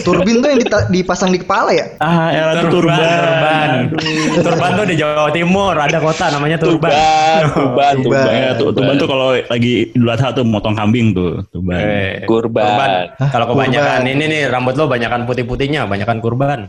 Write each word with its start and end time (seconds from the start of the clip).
Turbin 0.00 0.40
tuh 0.40 0.48
yang 0.50 0.60
dipasang 0.88 1.30
di 1.30 1.38
kepala 1.40 1.70
ya? 1.72 1.86
Ah, 2.00 2.32
era 2.32 2.52
Turban, 2.64 2.72
turban. 2.72 3.68
turban. 3.92 4.42
Turban 4.44 4.70
tuh 4.76 4.86
di 4.88 4.96
Jawa 4.96 5.30
Timur, 5.30 5.74
ada 5.76 5.98
kota 6.00 6.24
namanya 6.32 6.56
Turban. 6.56 6.90
Tuban, 6.90 7.42
Tuban. 7.56 7.94
tuban. 8.02 8.26
Ya, 8.32 8.50
tuh, 8.56 8.68
tuban 8.72 8.94
tuh 8.96 9.08
kalau 9.08 9.36
lagi 9.36 9.90
Idul 9.92 10.10
Adha 10.10 10.28
tuh 10.32 10.44
motong 10.44 10.74
kambing 10.74 11.12
tuh, 11.12 11.44
tuban. 11.52 11.78
Eh, 11.80 12.24
Kurban. 12.24 13.12
Kalau 13.18 13.46
kebanyakan 13.52 14.02
Kurban. 14.04 14.12
ini 14.12 14.24
nih 14.28 14.42
rambut 14.48 14.74
lo 14.76 14.88
banyakan 14.88 15.24
putih-putihnya, 15.28 15.84
banyakan 15.86 16.18
kurban. 16.18 16.60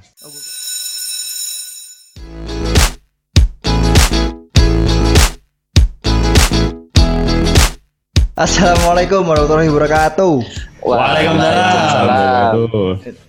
Assalamualaikum 8.32 9.22
warahmatullahi 9.28 9.70
wabarakatuh. 9.70 10.71
Waalaikumsalam. 10.82 12.58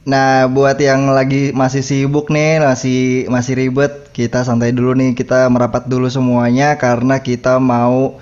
Nah, 0.08 0.48
buat 0.48 0.80
yang 0.80 1.12
lagi 1.12 1.52
masih 1.52 1.84
sibuk 1.84 2.32
nih, 2.32 2.64
masih 2.64 3.28
masih 3.28 3.54
ribet, 3.60 4.08
kita 4.16 4.44
santai 4.44 4.72
dulu 4.72 4.96
nih. 4.96 5.12
Kita 5.12 5.48
merapat 5.52 5.84
dulu 5.88 6.08
semuanya 6.08 6.80
karena 6.80 7.20
kita 7.20 7.60
mau 7.60 8.16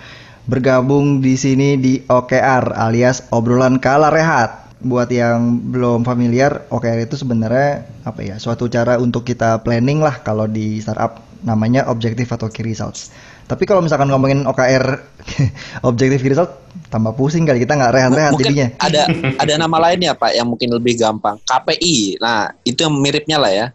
bergabung 0.51 1.23
di 1.23 1.39
sini 1.39 1.79
di 1.79 2.03
OKR 2.11 2.75
alias 2.75 3.31
obrolan 3.31 3.79
kala 3.79 4.11
rehat. 4.11 4.70
Buat 4.81 5.13
yang 5.13 5.61
belum 5.69 6.09
familiar, 6.09 6.65
OKR 6.73 7.05
itu 7.05 7.21
sebenarnya 7.21 7.85
apa 8.05 8.21
ya? 8.25 8.37
Suatu 8.41 8.65
cara 8.67 8.97
untuk 8.97 9.29
kita 9.29 9.61
planning 9.61 10.01
lah 10.01 10.25
kalau 10.25 10.49
di 10.49 10.81
startup 10.81 11.21
namanya 11.45 11.89
objective 11.89 12.29
atau 12.33 12.49
key 12.49 12.65
results. 12.65 13.13
Tapi 13.51 13.67
kalau 13.67 13.83
misalkan 13.83 14.09
ngomongin 14.09 14.47
OKR 14.47 15.05
objective 15.89 16.23
key 16.23 16.33
result 16.33 16.55
tambah 16.89 17.13
pusing 17.19 17.43
kali 17.43 17.67
kita 17.67 17.75
nggak 17.75 17.93
rehat-rehat 17.93 18.33
jadinya. 18.39 18.69
ada 18.79 19.03
ada 19.43 19.53
nama 19.59 19.77
lain 19.91 20.07
ya 20.07 20.15
Pak 20.15 20.33
yang 20.37 20.47
mungkin 20.47 20.71
lebih 20.71 20.97
gampang. 20.97 21.37
KPI. 21.45 22.23
Nah, 22.23 22.55
itu 22.63 22.81
yang 22.87 22.95
miripnya 22.95 23.37
lah 23.43 23.53
ya. 23.53 23.67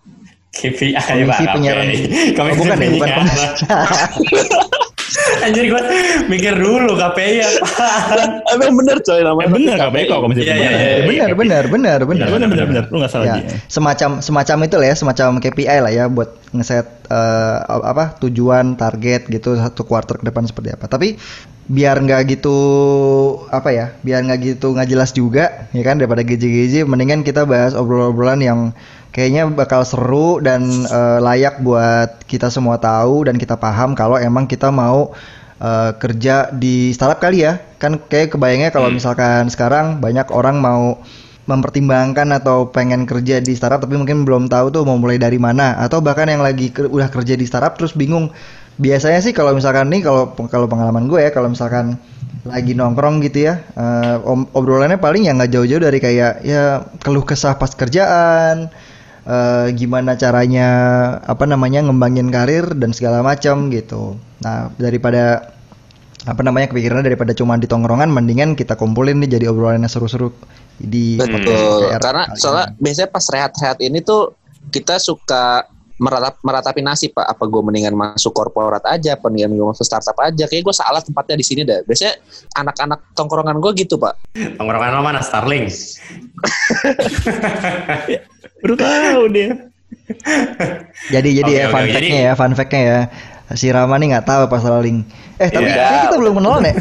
KPI 0.55 0.96
Komisi 0.96 1.44
Pak, 1.44 1.54
penyiaran. 1.60 1.85
KPI. 1.91 1.99
Oh, 1.99 2.34
Komisi 2.40 2.60
bukan 2.63 2.77
ya, 2.79 2.90
bukan 2.96 3.10
komisi. 3.12 3.46
Anjir 5.41 5.66
gue 5.68 5.82
mikir 6.27 6.54
dulu 6.55 6.94
KPI 6.94 7.35
apa. 7.40 7.88
Emang 8.55 8.74
bener 8.76 8.98
coy 8.99 9.20
Eh 9.20 9.24
namanya. 9.24 9.49
bener 9.52 9.77
KPI 9.80 10.04
kok 10.05 10.20
komisi 10.20 10.40
Iya, 10.41 10.46
iya, 10.46 10.55
penyiaran. 10.55 10.76
iya. 10.76 10.90
Ya, 10.90 11.05
benar, 11.05 11.30
benar, 11.34 11.63
benar, 11.68 11.99
benar. 12.04 12.27
Bener 12.30 12.48
bener 12.49 12.66
bener, 12.68 12.84
lu 12.90 12.98
nggak 12.99 13.12
salah 13.12 13.26
Ya, 13.26 13.35
semacam 13.68 14.10
semacam 14.20 14.57
itu 14.63 14.76
lah 14.76 14.88
ya, 14.88 14.96
semacam 14.96 15.27
KPI 15.40 15.77
lah 15.80 15.91
ya 15.91 16.05
buat 16.07 16.30
ngeset 16.52 16.88
eh, 17.05 17.57
apa 17.66 18.18
tujuan, 18.20 18.76
target 18.76 19.27
gitu 19.27 19.55
satu 19.55 19.84
quarter 19.84 20.18
ke 20.18 20.26
depan 20.26 20.44
seperti 20.44 20.74
apa. 20.74 20.85
Tapi 20.85 21.16
biar 21.66 21.98
nggak 21.98 22.22
gitu 22.29 22.55
apa 23.50 23.70
ya, 23.70 23.85
biar 24.00 24.22
nggak 24.22 24.40
gitu 24.44 24.72
nggak 24.72 24.85
jelas 24.85 25.12
juga 25.12 25.66
ya 25.74 25.82
kan 25.82 25.98
daripada 25.98 26.22
GJ-GJ 26.22 26.85
mendingan 26.85 27.26
kita 27.26 27.41
bahas 27.44 27.74
obrolan-obrolan 27.74 28.40
yang 28.40 28.60
kayaknya 29.16 29.48
bakal 29.48 29.88
seru 29.88 30.44
dan 30.44 30.68
eh, 30.68 31.20
layak 31.24 31.63
buat 31.63 32.27
kita 32.27 32.52
semua 32.52 32.76
tahu 32.76 33.32
dan 33.32 33.40
kita 33.40 33.55
paham 33.55 33.96
kalau 33.96 34.20
emang 34.20 34.44
kita 34.44 34.68
mau 34.76 35.16
eh, 35.63 35.96
kerja 35.96 36.52
di 36.52 36.91
startup 36.91 37.24
kali 37.24 37.48
ya. 37.48 37.63
Kan 37.80 38.04
kayak 38.12 38.35
kebayangnya 38.35 38.76
kalau 38.76 38.91
misalkan 38.91 39.48
sekarang 39.48 40.04
banyak 40.04 40.27
orang 40.35 40.60
mau 40.60 40.99
mempertimbangkan 41.48 42.34
atau 42.35 42.74
pengen 42.74 43.05
kerja 43.05 43.38
di 43.40 43.54
startup 43.55 43.77
tapi 43.77 43.96
mungkin 43.96 44.26
belum 44.26 44.52
tahu 44.52 44.76
tuh 44.76 44.84
mau 44.84 44.99
mulai 44.99 45.16
dari 45.16 45.40
mana. 45.40 45.79
Atau 45.79 46.04
bahkan 46.04 46.27
yang 46.27 46.44
lagi 46.44 46.76
ke- 46.76 46.91
udah 46.91 47.07
kerja 47.07 47.40
di 47.40 47.48
startup 47.48 47.79
terus 47.79 47.96
bingung. 47.96 48.35
Biasanya 48.76 49.24
sih 49.24 49.32
kalau 49.32 49.55
misalkan 49.55 49.88
nih 49.88 50.04
kalau 50.04 50.35
kalau 50.52 50.68
pengalaman 50.68 51.07
gue 51.07 51.24
ya 51.24 51.32
kalau 51.32 51.48
misalkan 51.48 51.96
lagi 52.44 52.76
nongkrong 52.76 53.24
gitu 53.24 53.48
ya 53.48 53.63
om- 54.27 54.52
obrolannya 54.52 55.00
paling 55.00 55.26
ya 55.26 55.34
nggak 55.34 55.50
jauh-jauh 55.55 55.82
dari 55.82 55.98
kayak 55.98 56.44
ya 56.44 56.84
keluh 57.00 57.24
kesah 57.24 57.55
pas 57.55 57.72
kerjaan 57.74 58.70
eh, 59.26 59.68
gimana 59.73 60.15
caranya 60.15 60.68
apa 61.26 61.43
namanya 61.49 61.85
ngembangin 61.85 62.29
karir 62.29 62.65
dan 62.77 62.93
segala 62.93 63.26
macam 63.26 63.73
gitu 63.73 64.16
nah 64.41 64.69
daripada 64.78 65.51
apa 66.25 66.41
namanya 66.41 66.73
kepikirannya 66.73 67.05
daripada 67.05 67.38
cuma 67.38 67.53
di 67.53 67.69
tongkrongan 67.69 68.09
mendingan 68.09 68.57
kita 68.57 68.73
kumpulin 68.73 69.22
nih 69.22 69.38
jadi 69.38 69.53
obrolan 69.53 69.85
yang 69.85 69.91
seru-seru 69.94 70.33
di 70.81 71.16
Betul. 71.22 71.94
Karena 72.01 72.27
soalnya 72.35 72.73
biasanya 72.81 73.09
pas 73.13 73.25
rehat-rehat 73.29 73.77
ini 73.79 74.01
tuh 74.01 74.33
kita 74.73 74.97
suka 74.97 75.69
meratap 75.97 76.35
meratapi 76.39 76.79
nasib 76.79 77.11
pak. 77.11 77.25
Apa 77.25 77.44
gue 77.44 77.61
mendingan 77.61 77.94
masuk 77.94 78.31
korporat 78.31 78.83
aja, 78.83 79.16
apa 79.16 79.28
mendingan 79.28 79.53
gue 79.53 79.67
masuk 79.69 79.83
startup 79.83 80.16
aja. 80.19 80.44
Kayak 80.45 80.63
gue 80.63 80.75
salah 80.75 81.00
tempatnya 81.00 81.35
di 81.35 81.45
sini 81.45 81.61
dah. 81.61 81.79
Biasanya 81.81 82.13
anak-anak 82.56 83.00
tongkrongan 83.13 83.57
gue 83.57 83.72
gitu 83.78 83.95
pak. 83.95 84.13
Tongkrongan 84.56 84.91
lo 84.91 85.01
mana 85.01 85.19
Starling? 85.19 85.66
Baru 88.61 88.75
tahu 88.75 89.22
dia. 89.29 89.51
jadi 91.07 91.29
jadi 91.41 91.50
Oke, 91.50 91.57
ya 91.57 91.67
fun 91.67 91.81
jadi- 91.81 91.94
fact-nya 91.94 92.19
ya 92.22 92.33
fun 92.35 92.51
fact-nya 92.53 92.81
ya 92.81 93.00
si 93.53 93.67
Rama 93.69 93.95
nih 93.97 94.07
nggak 94.12 94.25
tahu 94.25 94.44
pas 94.45 94.62
link 94.79 95.06
eh 95.35 95.50
tapi 95.50 95.66
Iya. 95.66 95.73
kayaknya 95.75 96.00
kita 96.03 96.17
belum 96.19 96.33
kenalan 96.35 96.63
ya 96.63 96.75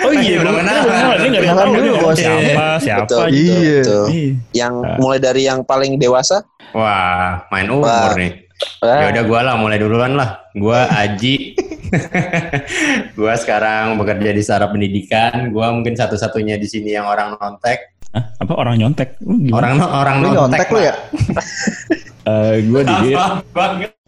Oh 0.00 0.12
iya, 0.16 0.40
Belum 0.40 0.56
belum 0.56 0.64
kenal. 0.64 0.80
kenal. 0.80 0.88
Dia 0.88 0.96
nggak 0.96 1.12
ada 1.12 1.28
yang 1.28 1.44
Kenalan 1.44 1.60
tahu 1.60 1.76
dulu, 1.76 1.92
bos. 2.00 2.16
siapa 2.16 2.66
siapa. 2.80 3.00
Betul, 3.04 3.24
Iya. 3.28 3.52
betul. 3.76 4.04
Iya. 4.08 4.30
Yang 4.56 4.74
mulai 4.96 5.18
dari 5.20 5.42
yang 5.44 5.60
paling 5.60 5.92
dewasa. 5.94 6.36
Wah, 6.72 7.44
main 7.52 7.68
umur 7.68 7.84
Wah. 7.84 8.16
nih. 8.16 8.32
Wah. 8.80 9.00
Ya 9.00 9.06
udah 9.12 9.24
gua 9.24 9.40
lah 9.42 9.54
mulai 9.56 9.78
duluan 9.78 10.14
lah. 10.14 10.40
Gua 10.52 10.88
Aji. 10.88 11.56
gua 13.18 13.34
sekarang 13.36 13.96
bekerja 13.96 14.30
di 14.30 14.42
startup 14.42 14.70
pendidikan. 14.70 15.50
Gua 15.50 15.70
mungkin 15.70 15.94
satu-satunya 15.94 16.56
di 16.56 16.66
sini 16.66 16.94
yang 16.94 17.06
orang 17.06 17.36
nontek. 17.36 17.96
Hah? 18.10 18.24
Apa 18.42 18.52
orang 18.58 18.74
nyontek? 18.74 19.22
Gimana? 19.22 19.54
Orang 19.54 19.74
orang 19.86 20.16
lu 20.18 20.28
nyontek 20.34 20.66
lu 20.66 20.82
ya 20.82 20.94
Eh, 22.30 22.60
gue 22.62 22.82
di 22.84 23.16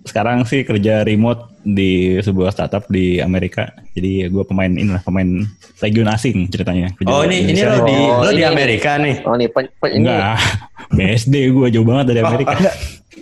sekarang 0.05 0.45
sih 0.45 0.67
kerja 0.67 1.01
remote 1.01 1.49
di 1.65 2.19
sebuah 2.21 2.53
startup 2.53 2.85
di 2.91 3.23
Amerika. 3.23 3.71
Jadi 3.97 4.29
gue 4.29 4.45
pemain 4.45 4.69
ini 4.69 4.91
lah, 4.91 5.01
pemain 5.01 5.47
legion 5.81 6.11
asing 6.11 6.51
ceritanya. 6.51 6.93
Kerja 6.93 7.09
Oh 7.09 7.25
ini 7.25 7.47
ini 7.47 7.57
Indonesia. 7.57 7.73
lo 7.73 7.87
di 7.89 7.97
Oh, 7.97 8.21
lo 8.21 8.31
di 8.31 8.43
ini. 8.43 8.53
Amerika 8.53 8.91
nih. 9.01 9.17
Oh 9.25 9.35
pe- 9.39 9.93
ini 9.95 10.05
Enggak, 10.05 10.37
BSD 10.99 11.35
gue 11.49 11.67
jauh 11.73 11.87
banget 11.87 12.05
dari 12.13 12.21
Amerika. 12.21 12.53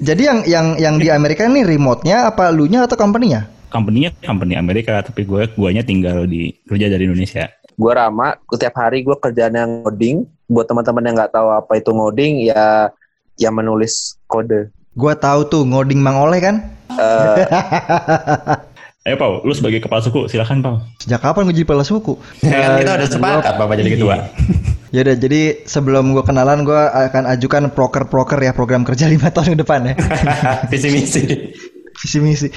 Jadi 0.00 0.22
yang 0.24 0.38
yang 0.48 0.66
yang 0.80 0.94
di 0.96 1.12
Amerika 1.12 1.44
ini 1.44 1.60
remote-nya 1.60 2.32
apa 2.32 2.48
lu 2.48 2.64
nya 2.64 2.88
atau 2.88 2.96
company-nya 2.96 3.44
Company-nya 3.70 4.10
company 4.26 4.58
Amerika, 4.58 4.98
tapi 4.98 5.22
gue 5.22 5.46
guanya 5.54 5.86
tinggal 5.86 6.26
di 6.26 6.50
kerja 6.66 6.90
dari 6.90 7.06
Indonesia. 7.06 7.46
gue 7.80 7.92
Rama. 7.94 8.34
Setiap 8.50 8.74
hari 8.76 9.06
gue 9.06 9.14
kerjaan 9.14 9.54
yang 9.54 9.86
ngoding. 9.86 10.26
Buat 10.50 10.66
teman-teman 10.66 11.06
yang 11.06 11.14
nggak 11.14 11.32
tahu 11.32 11.48
apa 11.54 11.78
itu 11.78 11.94
ngoding, 11.94 12.50
ya 12.50 12.90
yang 13.38 13.54
menulis 13.54 14.18
kode. 14.26 14.68
gua 14.98 15.14
tahu 15.14 15.46
tuh 15.46 15.62
ngoding 15.62 16.02
Mang 16.02 16.18
Oleh 16.18 16.42
kan 16.42 16.66
Eh, 16.98 17.36
Ayo 19.10 19.18
Pau, 19.18 19.42
lu 19.42 19.50
sebagai 19.50 19.82
kepala 19.82 19.98
suku 19.98 20.30
silakan 20.30 20.62
Pau. 20.62 20.76
sejak 20.96 21.18
kapan 21.18 21.42
gue 21.44 21.54
jadi 21.56 21.66
kepala 21.66 21.82
suku 21.82 22.14
Kan 22.38 22.46
Eh, 22.46 22.78
kita 22.80 22.92
udah 22.94 23.08
sepakat 23.10 23.54
Bapak 23.58 23.74
jadi 23.76 23.90
ketua. 23.92 24.16
Ya 24.90 25.02
udah, 25.02 25.14
jadi 25.14 25.42
sebelum 25.64 26.10
gue 26.10 26.22
kenalan, 26.22 26.62
gue 26.62 26.74
akan 26.74 27.22
ajukan 27.28 27.70
proker-proker 27.70 28.38
ya 28.40 28.50
program 28.50 28.82
kerja 28.82 29.06
lima 29.06 29.30
tahun 29.34 29.54
ke 29.54 29.62
depan 29.62 29.80
ya. 29.86 29.94
Visi 30.70 30.90
misi. 30.90 31.22
Visi 31.92 32.18
misi. 32.18 32.48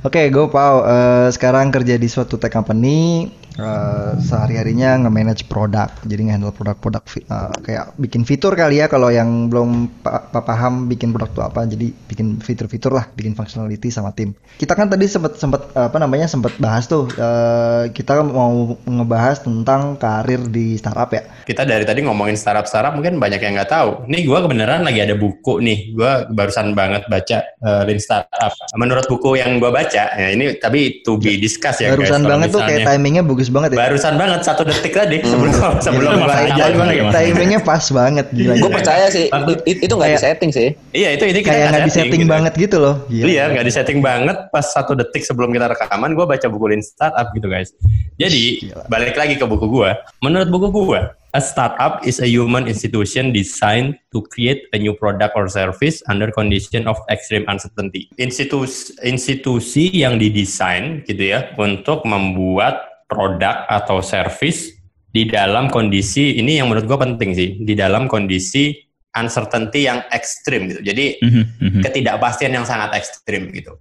Oke, 0.00 0.28
gue 0.28 0.46
Pau. 0.48 0.80
eh, 0.82 1.28
sekarang 1.28 1.68
kerja 1.68 1.96
di 1.96 2.08
suatu 2.08 2.36
tech 2.36 2.48
company. 2.48 3.28
Eh, 3.58 4.12
sehari-harinya 4.20 5.02
nge-manage 5.06 5.48
produk. 5.48 5.88
Jadi 6.04 6.28
nge-handle 6.28 6.54
produk-produk 6.54 7.02
eh, 7.18 7.54
kayak 7.64 7.84
bikin 7.98 8.22
fitur 8.24 8.52
kali 8.54 8.80
ya. 8.80 8.86
Kalau 8.88 9.12
yang 9.12 9.48
belum 9.48 10.02
pa- 10.04 10.28
pa- 10.30 10.44
paham 10.44 10.86
bikin 10.86 11.10
produk 11.10 11.30
itu 11.32 11.42
apa, 11.42 11.60
jadi 11.66 11.86
bikin 12.08 12.38
fitur-fitur 12.38 12.92
lah, 12.92 13.08
bikin 13.16 13.32
functionality 13.32 13.88
sama 13.88 14.12
tim. 14.12 14.36
Kita 14.60 14.76
kan 14.76 14.88
tadi 14.92 15.08
sempat 15.08 15.40
sempat 15.40 15.72
apa 15.72 15.96
namanya 15.96 16.28
sempat 16.28 16.56
bahas 16.60 16.86
tuh. 16.86 17.08
eh, 17.12 17.90
kita 17.92 18.24
mau 18.24 18.76
ngebahas 18.84 19.42
tentang 19.42 19.96
karir 19.96 20.42
di 20.48 20.76
startup 20.76 21.10
ya. 21.12 21.22
Kita 21.48 21.66
dari 21.66 21.82
tadi 21.82 22.04
ngomongin 22.04 22.38
startup-startup 22.38 22.94
mungkin 22.94 23.18
banyak 23.18 23.40
yang 23.42 23.58
nggak 23.58 23.70
tahu. 23.70 23.90
Nih 24.06 24.26
gue 24.26 24.38
kebenaran 24.38 24.86
lagi 24.86 25.00
ada 25.02 25.16
buku 25.18 25.58
nih. 25.62 25.94
Gue 25.96 26.12
barusan 26.30 26.74
banget 26.76 27.06
baca 27.10 27.38
uh, 27.62 27.82
Lean 27.86 27.98
Startup. 27.98 28.52
Menurut 28.78 29.06
buku 29.08 29.38
yang 29.38 29.58
gue 29.58 29.70
baca, 29.72 30.04
ya 30.14 30.28
ini 30.30 30.54
tapi 30.58 31.02
to 31.02 31.18
be 31.18 31.38
discuss 31.38 31.82
ya 31.82 31.94
guys. 31.94 32.06
Barusan 32.06 32.22
Kalau 32.22 32.30
banget 32.30 32.48
tuh 32.54 32.62
kayak 32.62 32.86
timingnya 32.86 33.22
bagus 33.26 33.41
banget 33.48 33.74
ya. 33.74 33.88
Barusan 33.88 34.14
banget 34.20 34.40
satu 34.44 34.62
detik 34.62 34.92
tadi 34.92 35.18
sebelum 35.24 35.80
sebelum 35.80 36.10
Iya, 36.22 36.54
jalan. 36.54 36.72
gimana, 36.76 36.92
gimana? 36.92 37.12
timingnya 37.16 37.60
pas 37.64 37.84
banget 37.88 38.26
gila. 38.30 38.54
gue 38.60 38.70
percaya 38.70 39.06
sih 39.08 39.26
itu 39.66 39.92
nggak 39.96 40.10
di 40.12 40.20
setting 40.20 40.50
sih. 40.52 40.68
Iya 40.92 41.08
itu 41.16 41.24
ini 41.26 41.40
kita 41.40 41.50
kayak 41.50 41.66
nggak 41.72 41.84
di 41.88 41.92
setting 41.92 42.22
gitu. 42.22 42.30
banget 42.30 42.52
gitu 42.54 42.76
loh. 42.78 42.94
Gila. 43.08 43.26
Iya, 43.26 43.44
nggak 43.56 43.64
di 43.66 43.72
setting 43.72 43.98
banget. 44.04 44.36
Pas 44.52 44.66
satu 44.68 44.92
detik 44.92 45.24
sebelum 45.24 45.50
kita 45.50 45.72
rekaman, 45.72 46.12
gue 46.12 46.26
baca 46.28 46.46
buku 46.46 46.64
Lean 46.70 46.82
Startup 46.84 47.26
gitu 47.32 47.48
guys. 47.48 47.72
Jadi 48.20 48.68
Gila. 48.68 48.84
balik 48.92 49.16
lagi 49.16 49.34
ke 49.40 49.44
buku 49.48 49.66
gue. 49.66 49.90
Menurut 50.20 50.48
buku 50.52 50.68
gue, 50.70 51.00
a 51.32 51.40
startup 51.40 52.04
is 52.04 52.20
a 52.20 52.28
human 52.28 52.68
institution 52.68 53.32
designed 53.32 53.96
to 54.12 54.20
create 54.28 54.68
a 54.76 54.78
new 54.78 54.92
product 54.92 55.32
or 55.32 55.48
service 55.48 56.04
under 56.12 56.28
condition 56.28 56.84
of 56.84 57.00
extreme 57.08 57.48
uncertainty. 57.48 58.12
Institusi, 58.20 58.92
institusi 59.00 59.88
yang 59.88 60.20
didesain 60.20 61.00
gitu 61.08 61.32
ya 61.32 61.48
untuk 61.56 62.04
membuat 62.04 62.91
produk 63.12 63.68
atau 63.68 64.00
service 64.00 64.72
di 65.12 65.28
dalam 65.28 65.68
kondisi 65.68 66.40
ini 66.40 66.56
yang 66.56 66.72
menurut 66.72 66.88
gue 66.88 66.98
penting 66.98 67.30
sih 67.36 67.48
di 67.60 67.76
dalam 67.76 68.08
kondisi 68.08 68.72
uncertainty 69.12 69.84
yang 69.84 70.00
ekstrim 70.08 70.72
gitu. 70.72 70.80
Jadi 70.80 71.20
Mhm, 71.20 71.42
mhm. 71.60 71.80
ketidakpastian 71.84 72.56
yang 72.56 72.64
sangat 72.64 72.96
ekstrim 72.96 73.52
gitu. 73.52 73.76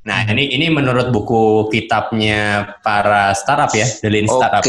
Nah, 0.00 0.24
ini 0.32 0.56
ini 0.56 0.72
menurut 0.72 1.12
buku 1.12 1.68
kitabnya 1.68 2.72
para 2.80 3.36
startup 3.36 3.68
ya, 3.76 3.84
The 4.00 4.08
Lean 4.08 4.24
Oke. 4.24 4.32
Startup. 4.32 4.62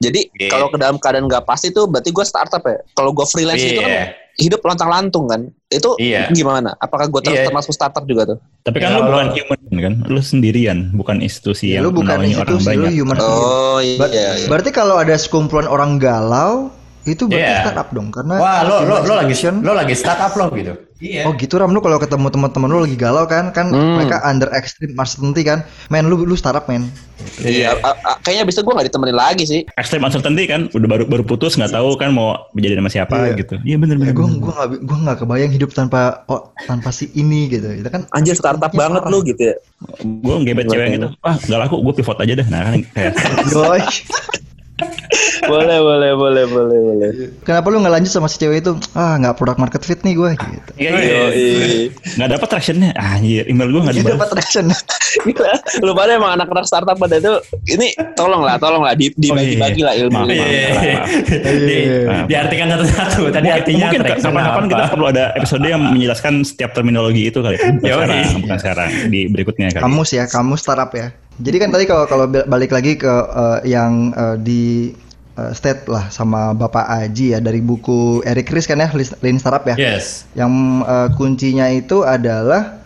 Jadi 0.00 0.20
Oke. 0.32 0.48
kalau 0.48 0.72
ke 0.72 0.80
dalam 0.80 0.96
keadaan 0.96 1.28
nggak 1.28 1.44
pasti 1.44 1.68
tuh 1.68 1.84
berarti 1.84 2.08
gue 2.08 2.24
startup 2.24 2.64
ya. 2.64 2.80
Kalau 2.96 3.12
gue 3.12 3.26
freelance 3.28 3.60
itu 3.60 3.84
kan 3.84 3.92
Iya. 3.92 4.04
Hidup 4.34 4.60
lontang-lantung 4.60 5.26
kan. 5.26 5.40
Itu 5.66 5.94
Iya. 5.96 6.30
gimana? 6.30 6.74
Apakah 6.74 7.06
gue 7.06 7.20
Iya. 7.24 7.46
termasuk 7.46 7.70
startup 7.70 8.02
juga 8.02 8.34
tuh? 8.34 8.38
Tapi 8.62 8.78
kan 8.78 8.90
Ya, 8.90 8.94
lu 8.94 9.00
kalau- 9.00 9.10
bukan 9.12 9.28
human 9.32 9.60
kan, 9.78 9.94
lu 10.06 10.20
sendirian, 10.20 10.78
bukan 10.90 11.16
institusi 11.18 11.70
Ya, 11.70 11.78
yang 11.78 11.86
lu 11.86 11.90
bukan 11.94 12.18
orang 12.18 12.30
institusi, 12.30 12.74
lu 12.74 12.82
banyak. 12.84 12.92
human 12.94 13.16
Oh 13.18 13.78
Ber- 13.78 14.10
iya. 14.10 14.30
iya. 14.36 14.46
Berarti 14.46 14.70
kalau 14.70 14.96
ada 14.96 15.14
sekumpulan 15.14 15.66
orang 15.66 15.98
galau 15.98 16.70
itu 17.04 17.24
berarti 17.24 17.44
Iya. 17.44 17.60
startup 17.62 17.88
dong 17.90 18.08
karena 18.08 18.34
Wah, 18.36 18.60
lo 18.62 18.76
lo 18.82 18.96
lo 19.02 19.14
lagi 19.16 19.34
lo 19.44 19.72
lagi 19.72 19.92
startup 19.92 20.32
lo 20.34 20.48
gitu. 20.50 20.72
Iya. 20.96 21.28
Oh 21.28 21.34
gitu 21.34 21.54
Ram 21.54 21.68
lu 21.68 21.78
kalau 21.78 21.98
ketemu 21.98 22.32
teman-teman 22.32 22.64
lu 22.66 22.80
lagi 22.80 22.96
galau 22.96 23.26
kan 23.26 23.50
kan 23.50 23.68
Hmm. 23.68 24.00
mereka 24.00 24.24
under 24.24 24.48
extreme 24.50 24.94
uncertainty 24.94 25.42
kan 25.42 25.60
men 25.86 26.06
lu 26.06 26.16
lu 26.18 26.32
startup 26.32 26.64
men 26.64 26.88
Iya, 27.36 27.76
a- 27.78 27.94
a- 27.94 28.18
kayaknya 28.20 28.48
itu 28.48 28.60
gue 28.60 28.74
gak 28.74 28.86
ditemenin 28.86 29.14
lagi 29.14 29.44
sih. 29.44 29.60
Extreme 29.74 30.02
uncertainty 30.02 30.44
kan, 30.44 30.66
udah 30.68 30.88
baru 30.88 31.04
baru 31.04 31.22
putus 31.22 31.54
nggak 31.54 31.72
tahu 31.72 31.94
kan 31.94 32.10
mau 32.10 32.36
menjadi 32.52 32.76
sama 32.76 32.90
siapa 32.90 33.16
Iya. 33.22 33.36
gitu. 33.36 33.54
Iya 33.62 33.76
bener 33.76 33.96
ya, 33.96 34.00
bener. 34.02 34.14
gue 34.14 34.26
gua 34.38 34.52
nggak 34.54 34.68
gua 34.82 34.98
nggak 35.04 35.18
kebayang 35.20 35.52
hidup 35.52 35.70
tanpa 35.72 36.00
oh, 36.26 36.52
tanpa 36.58 36.88
si 36.88 37.08
ini 37.12 37.48
gitu 37.48 37.68
itu 37.70 37.86
kan 37.86 38.04
Anjir 38.10 38.34
startup 38.34 38.70
banget 38.70 39.02
parah. 39.02 39.12
lu 39.12 39.20
gitu 39.22 39.42
ya. 39.44 39.56
gue 40.00 40.34
ngebet 40.40 40.66
cewek 40.66 40.88
gitu 40.96 41.08
ah 41.20 41.36
gak 41.38 41.58
laku 41.60 41.76
gue 41.78 41.94
pivot 41.94 42.16
aja 42.16 42.32
deh 42.34 42.46
nah 42.48 42.60
kan 42.64 42.80
kayak. 42.88 43.12
boleh, 45.52 45.78
boleh, 45.80 46.12
boleh, 46.16 46.44
boleh, 46.48 46.78
boleh. 46.80 47.08
kenapa 47.44 47.66
lu 47.70 47.82
nggak 47.82 47.94
lanjut 48.00 48.12
sama 48.12 48.28
si 48.30 48.40
cewek 48.40 48.64
itu 48.64 48.72
ah 48.96 49.18
nggak 49.20 49.34
product 49.36 49.60
market 49.60 49.82
fit 49.84 50.00
nih 50.02 50.14
gue 50.16 50.30
gitu 50.36 50.70
iya 50.80 50.90
Oh, 50.94 51.00
iya 51.02 51.16
Yoi. 51.26 51.80
nggak 52.16 52.30
dapat 52.38 52.48
tractionnya 52.48 52.90
ah 52.94 53.18
iya 53.18 53.42
email 53.50 53.68
gue 53.68 53.82
nggak 53.82 53.96
dibalas 53.98 54.16
dapat 54.16 54.28
traction 54.38 54.66
Gila, 55.14 55.54
lu 55.86 55.94
pada 55.94 56.18
emang 56.18 56.34
anak-anak 56.34 56.66
startup 56.66 56.98
pada 56.98 57.22
itu 57.22 57.30
ini 57.70 57.94
tolong 58.18 58.42
lah, 58.42 58.58
tolong 58.58 58.82
lah 58.82 58.98
di, 58.98 59.14
dibagi-bagi 59.14 59.86
lah 59.86 59.94
ilmu. 59.94 60.26
Iya, 60.26 60.42
iya, 60.42 60.68
iya. 60.82 60.98
Di, 61.38 61.78
diartikan 62.26 62.66
satu-satu. 62.74 63.30
Tadi 63.30 63.46
mungkin, 63.46 63.54
artinya 63.62 63.86
mungkin 63.94 64.02
kapan-kapan 64.18 64.64
apa. 64.66 64.70
kita 64.74 64.84
perlu 64.90 65.06
ada 65.14 65.24
episode 65.38 65.62
yang 65.62 65.82
menjelaskan 65.86 66.42
setiap 66.42 66.74
terminologi 66.74 67.30
itu 67.30 67.38
kali 67.40 67.56
bukan 67.56 67.78
Yoi. 67.86 67.94
sekarang 67.94 68.42
bukan 68.42 68.58
sekarang 68.58 68.88
di 69.08 69.20
berikutnya 69.30 69.66
kali 69.70 69.82
kamus 69.86 70.10
ya 70.18 70.24
kamus 70.26 70.60
startup 70.66 70.90
ya 70.92 71.14
jadi 71.36 71.56
kan 71.58 71.70
tadi 71.70 71.84
kalau 71.84 72.04
kalau 72.06 72.26
balik 72.28 72.70
lagi 72.70 72.94
ke 72.94 73.10
eh, 73.10 73.58
yang 73.70 74.14
eh, 74.14 74.36
di 74.38 74.94
eh, 75.34 75.52
state 75.52 75.90
lah 75.90 76.08
sama 76.08 76.54
Bapak 76.54 76.86
Aji 76.86 77.34
ya 77.34 77.42
dari 77.42 77.58
buku 77.58 78.22
Eric 78.22 78.50
Ries 78.50 78.66
kan 78.66 78.78
ya 78.78 78.88
Lean- 78.94 79.40
Startup 79.42 79.64
ya 79.66 79.76
Yes. 79.76 80.26
yang 80.38 80.50
eh, 80.86 81.08
kuncinya 81.18 81.66
itu 81.68 82.06
adalah 82.06 82.78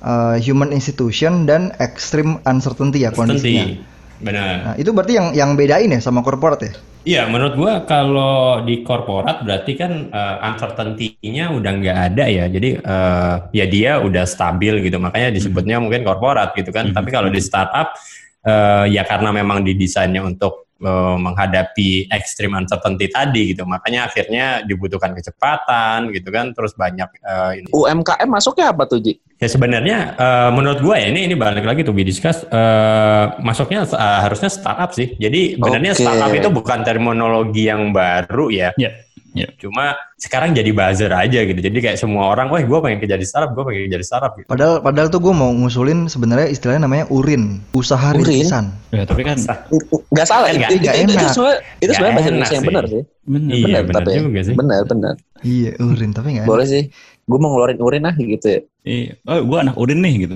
eh, 0.00 0.36
human 0.38 0.70
institution 0.70 1.44
dan 1.44 1.74
extreme 1.78 2.38
uncertainty 2.44 3.02
ya 3.02 3.10
kondisinya. 3.10 3.74
Benar. 4.16 4.54
Nah, 4.64 4.74
itu 4.80 4.96
berarti 4.96 5.12
yang 5.12 5.36
yang 5.36 5.50
bedain 5.54 5.92
ya 5.92 6.00
sama 6.00 6.24
corporate 6.24 6.62
ya? 6.64 6.72
Iya, 7.06 7.30
menurut 7.30 7.54
gua 7.54 7.86
kalau 7.86 8.66
di 8.66 8.82
korporat 8.82 9.46
berarti 9.46 9.78
kan 9.78 10.10
uh, 10.10 10.42
uncertainty-nya 10.42 11.54
udah 11.54 11.72
nggak 11.78 11.98
ada 12.10 12.24
ya. 12.26 12.50
Jadi 12.50 12.82
eh, 12.82 13.34
ya 13.54 13.66
dia 13.70 13.92
udah 14.02 14.26
stabil 14.26 14.82
gitu. 14.82 14.98
Makanya 14.98 15.30
disebutnya 15.30 15.78
mungkin 15.78 16.02
korporat 16.02 16.50
gitu 16.58 16.74
kan. 16.74 16.90
Tapi 16.90 17.14
kalau 17.14 17.30
di 17.30 17.38
startup 17.38 17.94
eh, 18.42 18.90
ya 18.90 19.06
karena 19.06 19.30
memang 19.30 19.62
didesainnya 19.62 20.26
untuk 20.26 20.65
eh, 20.80 21.16
menghadapi 21.16 22.10
extreme 22.12 22.56
uncertainty 22.56 23.08
tadi 23.08 23.54
gitu. 23.54 23.64
Makanya 23.64 24.08
akhirnya 24.08 24.62
dibutuhkan 24.64 25.16
kecepatan 25.16 26.12
gitu 26.12 26.28
kan. 26.28 26.52
Terus 26.52 26.76
banyak 26.76 27.08
eh, 27.22 27.52
ini. 27.62 27.68
UMKM 27.72 28.28
masuknya 28.28 28.72
apa 28.72 28.84
tuh, 28.84 29.00
Ji? 29.00 29.16
Ya 29.36 29.48
sebenarnya 29.52 30.16
eh, 30.16 30.50
menurut 30.52 30.80
gue 30.80 30.96
ya 30.96 31.08
ini 31.12 31.28
ini 31.28 31.34
balik 31.36 31.64
lagi 31.64 31.84
tuh 31.84 31.92
we 31.92 32.04
discuss 32.04 32.44
eh, 32.48 33.24
masuknya 33.40 33.84
eh, 33.84 34.20
harusnya 34.24 34.48
startup 34.52 34.92
sih. 34.92 35.16
Jadi 35.16 35.60
sebenarnya 35.60 35.92
Oke. 35.92 36.02
startup 36.04 36.32
itu 36.32 36.48
bukan 36.52 36.78
terminologi 36.84 37.68
yang 37.68 37.92
baru 37.92 38.48
ya. 38.48 38.72
ya 38.76 39.05
ya 39.36 39.48
Cuma 39.56 39.84
sekarang 40.16 40.50
jadi 40.50 40.70
buzzer 40.70 41.08
aja 41.08 41.40
gitu. 41.42 41.54
Jadi 41.54 41.76
kayak 41.76 41.96
semua 41.96 42.28
orang, 42.28 42.48
wah 42.48 42.58
gue 42.58 42.78
pengen 42.80 42.98
kerja 42.98 43.14
di 43.14 43.22
startup, 43.22 43.52
gue 43.52 43.62
pengen 43.62 43.80
kerja 43.86 43.98
di 43.98 44.06
startup 44.06 44.32
gitu. 44.34 44.48
Padahal 44.48 44.80
padahal 44.80 45.08
tuh 45.08 45.20
gue 45.20 45.30
mau 45.30 45.52
ngusulin 45.52 46.08
sebenarnya 46.08 46.48
istilahnya 46.48 46.88
namanya 46.88 47.04
urin, 47.08 47.60
usaha 47.70 48.10
Urin? 48.10 48.24
rintisan. 48.24 48.72
ya 48.88 49.04
tapi 49.04 49.22
kan 49.22 49.36
Nggak 49.36 50.26
salah, 50.26 50.48
Kan 50.48 50.56
itu, 50.56 50.58
nggak- 50.58 50.72
itu, 50.72 50.80
nggak 50.80 50.94
itu, 50.94 51.04
itu 51.04 51.12
enak. 51.14 51.30
sebenarnya 51.30 51.58
itu 51.76 51.92
sebenarnya 51.92 52.16
bahasa 52.16 52.24
enak 52.24 52.32
Indonesia 52.32 52.50
yang 52.50 52.64
sih. 52.64 52.68
benar 52.68 52.84
sih. 52.86 53.02
bener. 53.26 53.52
Iya, 53.52 53.64
benar, 53.66 53.82
benar 53.84 54.02
tapi 54.02 54.10
juga 54.16 54.40
sih. 54.40 54.54
Benar, 54.54 54.80
benar. 54.86 55.14
Iya 55.42 55.70
urin 55.78 56.10
tapi 56.10 56.28
nggak. 56.32 56.46
Boleh 56.46 56.66
sih. 56.66 56.82
Gue 57.22 57.38
mau 57.38 57.50
ngeluarin 57.52 57.78
urin 57.78 58.02
ah 58.02 58.14
gitu 58.14 58.46
ya. 58.46 58.60
Iya. 58.82 59.12
oh 59.24 59.42
gue 59.42 59.58
anak 59.60 59.76
urin 59.76 59.98
nih 59.98 60.14
gitu 60.22 60.34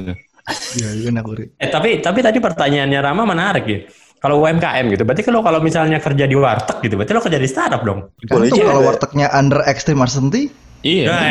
Iya 0.74 0.88
iya 0.92 1.06
enak 1.08 1.24
urin. 1.24 1.48
Eh 1.56 1.68
tapi 1.68 2.02
tapi 2.02 2.18
tadi 2.20 2.38
pertanyaannya 2.38 2.98
Rama 2.98 3.22
menarik 3.24 3.64
ya. 3.64 3.80
Kalau 4.20 4.44
UMKM 4.44 4.84
gitu, 4.92 5.02
berarti 5.08 5.24
kalau 5.24 5.40
kalau 5.40 5.64
misalnya 5.64 5.96
kerja 5.96 6.28
di 6.28 6.36
warteg 6.36 6.84
gitu, 6.84 7.00
berarti 7.00 7.12
lo 7.16 7.24
kerja 7.24 7.40
di 7.40 7.48
startup 7.48 7.80
dong. 7.80 8.12
Juga. 8.20 8.52
kalau 8.68 8.84
wartegnya 8.84 9.32
under 9.32 9.64
extreme 9.64 9.96
uncertainty, 10.04 10.52
iya 10.84 11.08
Nah, 11.08 11.24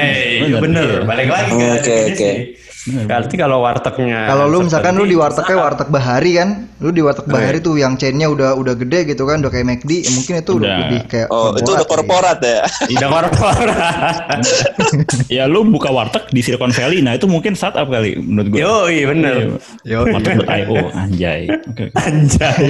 bener, 0.58 0.90
iya. 0.90 1.06
balik 1.06 1.30
lagi 1.30 1.52
ke 1.54 1.70
Oke, 1.70 1.96
oke. 2.10 2.32
Bener, 2.34 2.69
Berarti 2.80 3.36
kalau 3.36 3.60
wartegnya 3.60 4.24
kalau 4.26 4.48
lu 4.48 4.64
misalkan 4.64 4.96
lu 4.96 5.04
di 5.04 5.12
wartegnya 5.12 5.52
startup. 5.52 5.68
warteg 5.68 5.90
bahari 5.90 6.32
kan, 6.34 6.50
lu 6.78 6.90
di 6.90 7.02
warteg 7.02 7.26
Oh, 7.26 7.30
bahari 7.30 7.58
iya. 7.58 7.66
tuh 7.66 7.76
yang 7.76 7.94
chainnya 7.94 8.26
udah 8.26 8.56
udah 8.56 8.72
gede 8.74 9.04
gitu 9.06 9.24
kan, 9.24 9.40
udah 9.40 9.50
kayak 9.50 9.68
McD, 9.68 9.92
ya 10.00 10.12
mungkin 10.14 10.34
itu 10.38 10.52
udah 10.54 10.64
Udah. 10.66 10.80
lebih 10.82 11.00
kayak 11.06 11.28
Oh, 11.28 11.52
itu 11.52 11.68
udah 11.68 11.76
sih. 11.78 11.90
korporat 11.90 12.40
ya. 12.40 12.60
Udah 12.96 13.10
korporat. 13.12 14.40
ya 15.30 15.44
lu 15.46 15.66
buka 15.66 15.90
warteg 15.90 16.24
di 16.30 16.40
Silicon 16.40 16.72
Valley 16.72 17.00
nah 17.00 17.14
itu 17.14 17.26
mungkin 17.26 17.52
startup 17.54 17.86
kali 17.86 18.16
menurut 18.18 18.48
gue 18.50 18.60
Yo, 18.60 18.88
iya 18.88 19.04
bener. 19.06 19.36
Yo, 19.84 20.00
warteg.io 20.06 20.84
anjay 20.94 21.42
oke 21.50 21.84
oke. 21.84 22.00
Anjay. 22.00 22.64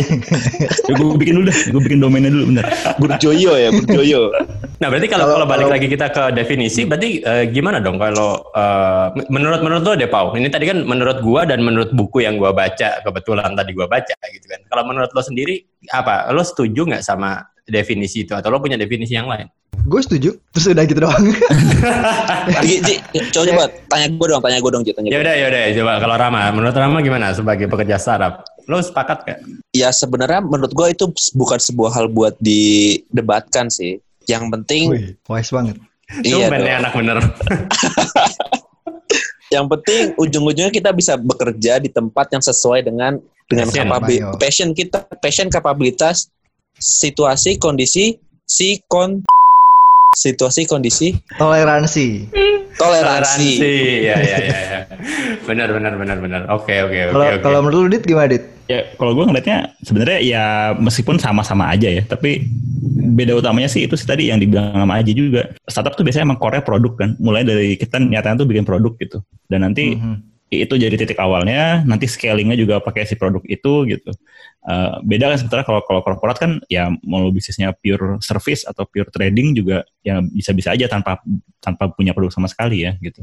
Ya, 0.60 0.94
gue 0.96 1.16
bikin 1.16 1.34
dulu 1.36 1.46
dah 1.46 1.58
gue 1.70 1.82
bikin 1.82 2.00
domainnya 2.00 2.30
dulu 2.30 2.46
bener 2.50 2.66
Burjoyo 2.98 3.54
ya, 3.56 3.70
Burjoyo. 3.70 4.22
Nah, 4.80 4.88
berarti 4.88 5.08
kalau 5.08 5.26
Kalau- 5.30 5.44
balik 5.46 5.68
kalau- 5.68 5.76
lagi 5.76 5.88
kita 5.88 6.08
ke 6.08 6.24
definisi, 6.32 6.82
berarti 6.84 7.20
eh, 7.20 7.44
gimana 7.48 7.78
dong 7.78 7.96
kalau 7.96 8.40
eh, 8.50 9.06
menurut 9.30 9.60
menurut 9.60 9.84
lo 9.84 9.94
deh, 10.00 10.08
Pau? 10.08 10.32
Ini 10.32 10.48
tadi 10.48 10.66
kan 10.72 10.88
menurut 10.88 11.20
gua 11.20 11.44
dan 11.44 11.60
menurut 11.60 11.92
buku 11.92 12.24
yang 12.24 12.40
gua 12.40 12.56
baca, 12.56 13.04
kebetulan 13.04 13.52
tadi 13.54 13.72
gua 13.76 13.92
baca 13.92 14.16
gitu 14.32 14.46
kan. 14.48 14.64
Kalau 14.72 14.84
menurut 14.88 15.12
lo 15.12 15.22
sendiri 15.22 15.60
apa? 15.92 16.32
Lo 16.32 16.42
setuju 16.42 16.88
nggak 16.88 17.04
sama 17.04 17.44
definisi 17.68 18.24
itu 18.24 18.34
atau 18.34 18.50
lo 18.50 18.64
punya 18.64 18.80
definisi 18.80 19.14
yang 19.14 19.28
lain? 19.28 19.52
gue 19.90 20.02
setuju. 20.06 20.30
Terus 20.54 20.66
udah 20.76 20.84
gitu 20.86 21.00
doang. 21.02 21.24
Ji, 22.66 23.00
coba 23.34 23.46
coba 23.50 23.64
tanya 23.90 24.08
gue 24.12 24.28
dong, 24.30 24.42
tanya 24.44 24.58
gue 24.62 24.72
dong, 24.72 24.84
Ji, 24.86 24.92
tanya 24.94 25.10
Ya 25.10 25.20
udah, 25.22 25.34
ya 25.36 25.46
udah, 25.50 25.62
coba 25.82 25.94
kalau 26.04 26.16
Rama, 26.16 26.42
menurut 26.54 26.76
Rama 26.76 26.98
gimana 27.02 27.28
sebagai 27.34 27.66
pekerja 27.66 27.96
startup? 27.98 28.46
Lo 28.70 28.78
sepakat 28.84 29.18
gak? 29.26 29.40
Ya 29.74 29.90
sebenarnya 29.90 30.46
menurut 30.46 30.72
gue 30.72 30.88
itu 30.94 31.10
bukan 31.34 31.58
sebuah 31.58 31.92
hal 31.98 32.06
buat 32.12 32.38
didebatkan 32.38 33.74
sih. 33.74 33.98
Yang 34.30 34.44
penting 34.54 34.84
Wih, 34.94 35.08
wise 35.26 35.50
banget. 35.50 35.78
iya 36.26 36.50
Tumben 36.50 36.62
ya 36.66 36.74
anak 36.82 36.94
bener. 36.94 37.18
Yang 39.50 39.66
penting 39.74 40.02
ujung-ujungnya 40.16 40.70
kita 40.70 40.94
bisa 40.94 41.18
bekerja 41.18 41.82
di 41.82 41.90
tempat 41.90 42.30
yang 42.30 42.44
sesuai 42.46 42.86
dengan 42.86 43.18
dengan 43.50 43.66
Passion, 43.66 43.86
kapabi- 43.90 44.22
Bayo. 44.22 44.38
passion 44.38 44.70
kita, 44.78 45.00
passion 45.18 45.50
kapabilitas, 45.50 46.30
situasi, 46.78 47.58
kondisi, 47.58 48.22
si 48.46 48.78
kon 48.86 49.26
situasi, 50.14 50.70
kondisi, 50.70 51.18
Toleransi. 51.42 52.30
Toleransi. 52.76 53.52
ya, 54.04 54.16
ya, 54.16 54.38
ya, 54.38 54.60
ya. 54.62 54.80
Benar, 55.44 55.72
benar, 55.72 55.94
benar, 55.96 56.18
benar. 56.20 56.42
Oke, 56.52 56.76
oke, 56.80 56.98
oke, 57.08 57.12
Kalau 57.12 57.26
oke. 57.26 57.42
kalau 57.42 57.60
menurut 57.62 57.82
lu 57.86 57.90
Dit 57.90 58.04
gimana 58.04 58.30
Dit? 58.30 58.46
ya 58.70 58.86
kalau 59.02 59.18
gue 59.18 59.26
ngeliatnya 59.26 59.74
sebenarnya 59.82 60.20
ya 60.22 60.44
meskipun 60.78 61.18
sama-sama 61.18 61.74
aja 61.74 61.90
ya 61.90 62.06
tapi 62.06 62.46
beda 63.18 63.34
utamanya 63.34 63.66
sih 63.66 63.90
itu 63.90 63.98
sih 63.98 64.06
tadi 64.06 64.30
yang 64.30 64.38
dibilang 64.38 64.78
sama 64.78 65.02
Aji 65.02 65.18
juga 65.18 65.50
startup 65.66 65.98
tuh 65.98 66.06
biasanya 66.06 66.30
emang 66.30 66.38
core 66.38 66.62
produk 66.62 66.94
kan 66.94 67.18
mulai 67.18 67.42
dari 67.42 67.74
kita 67.74 67.98
nyatanya 67.98 68.38
tuh 68.38 68.46
bikin 68.46 68.70
produk 68.70 68.94
gitu 69.02 69.26
dan 69.50 69.66
nanti 69.66 69.98
Mhm. 69.98 70.29
Itu 70.50 70.74
jadi 70.82 70.98
titik 70.98 71.22
awalnya 71.22 71.86
nanti 71.86 72.10
scalingnya 72.10 72.58
juga 72.58 72.82
pakai 72.82 73.06
si 73.06 73.14
produk 73.14 73.46
itu 73.46 73.86
gitu. 73.86 74.12
Eh, 74.66 74.96
beda 75.06 75.30
kan 75.30 75.38
sementara 75.38 75.62
kalau 75.62 75.86
kalau 75.86 76.02
korporat 76.02 76.42
kan 76.42 76.52
ya 76.66 76.90
mau 77.06 77.30
bisnisnya 77.30 77.70
pure 77.78 78.18
service 78.26 78.66
atau 78.66 78.90
pure 78.90 79.14
trading 79.14 79.54
juga 79.54 79.86
ya 80.02 80.18
bisa-bisa 80.26 80.74
aja 80.74 80.90
tanpa 80.90 81.22
tanpa 81.62 81.94
punya 81.94 82.18
produk 82.18 82.34
sama 82.34 82.50
sekali 82.50 82.82
ya 82.82 82.98
gitu. 82.98 83.22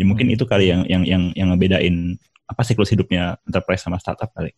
Ya 0.00 0.04
mungkin 0.08 0.32
itu 0.32 0.48
kali 0.48 0.72
yang 0.72 0.88
yang 0.88 1.04
yang 1.04 1.22
yang 1.36 1.48
ngebedain 1.52 2.16
apa 2.48 2.62
siklus 2.64 2.92
hidupnya 2.92 3.36
enterprise 3.48 3.84
sama 3.84 4.00
startup 4.00 4.28
kali. 4.32 4.52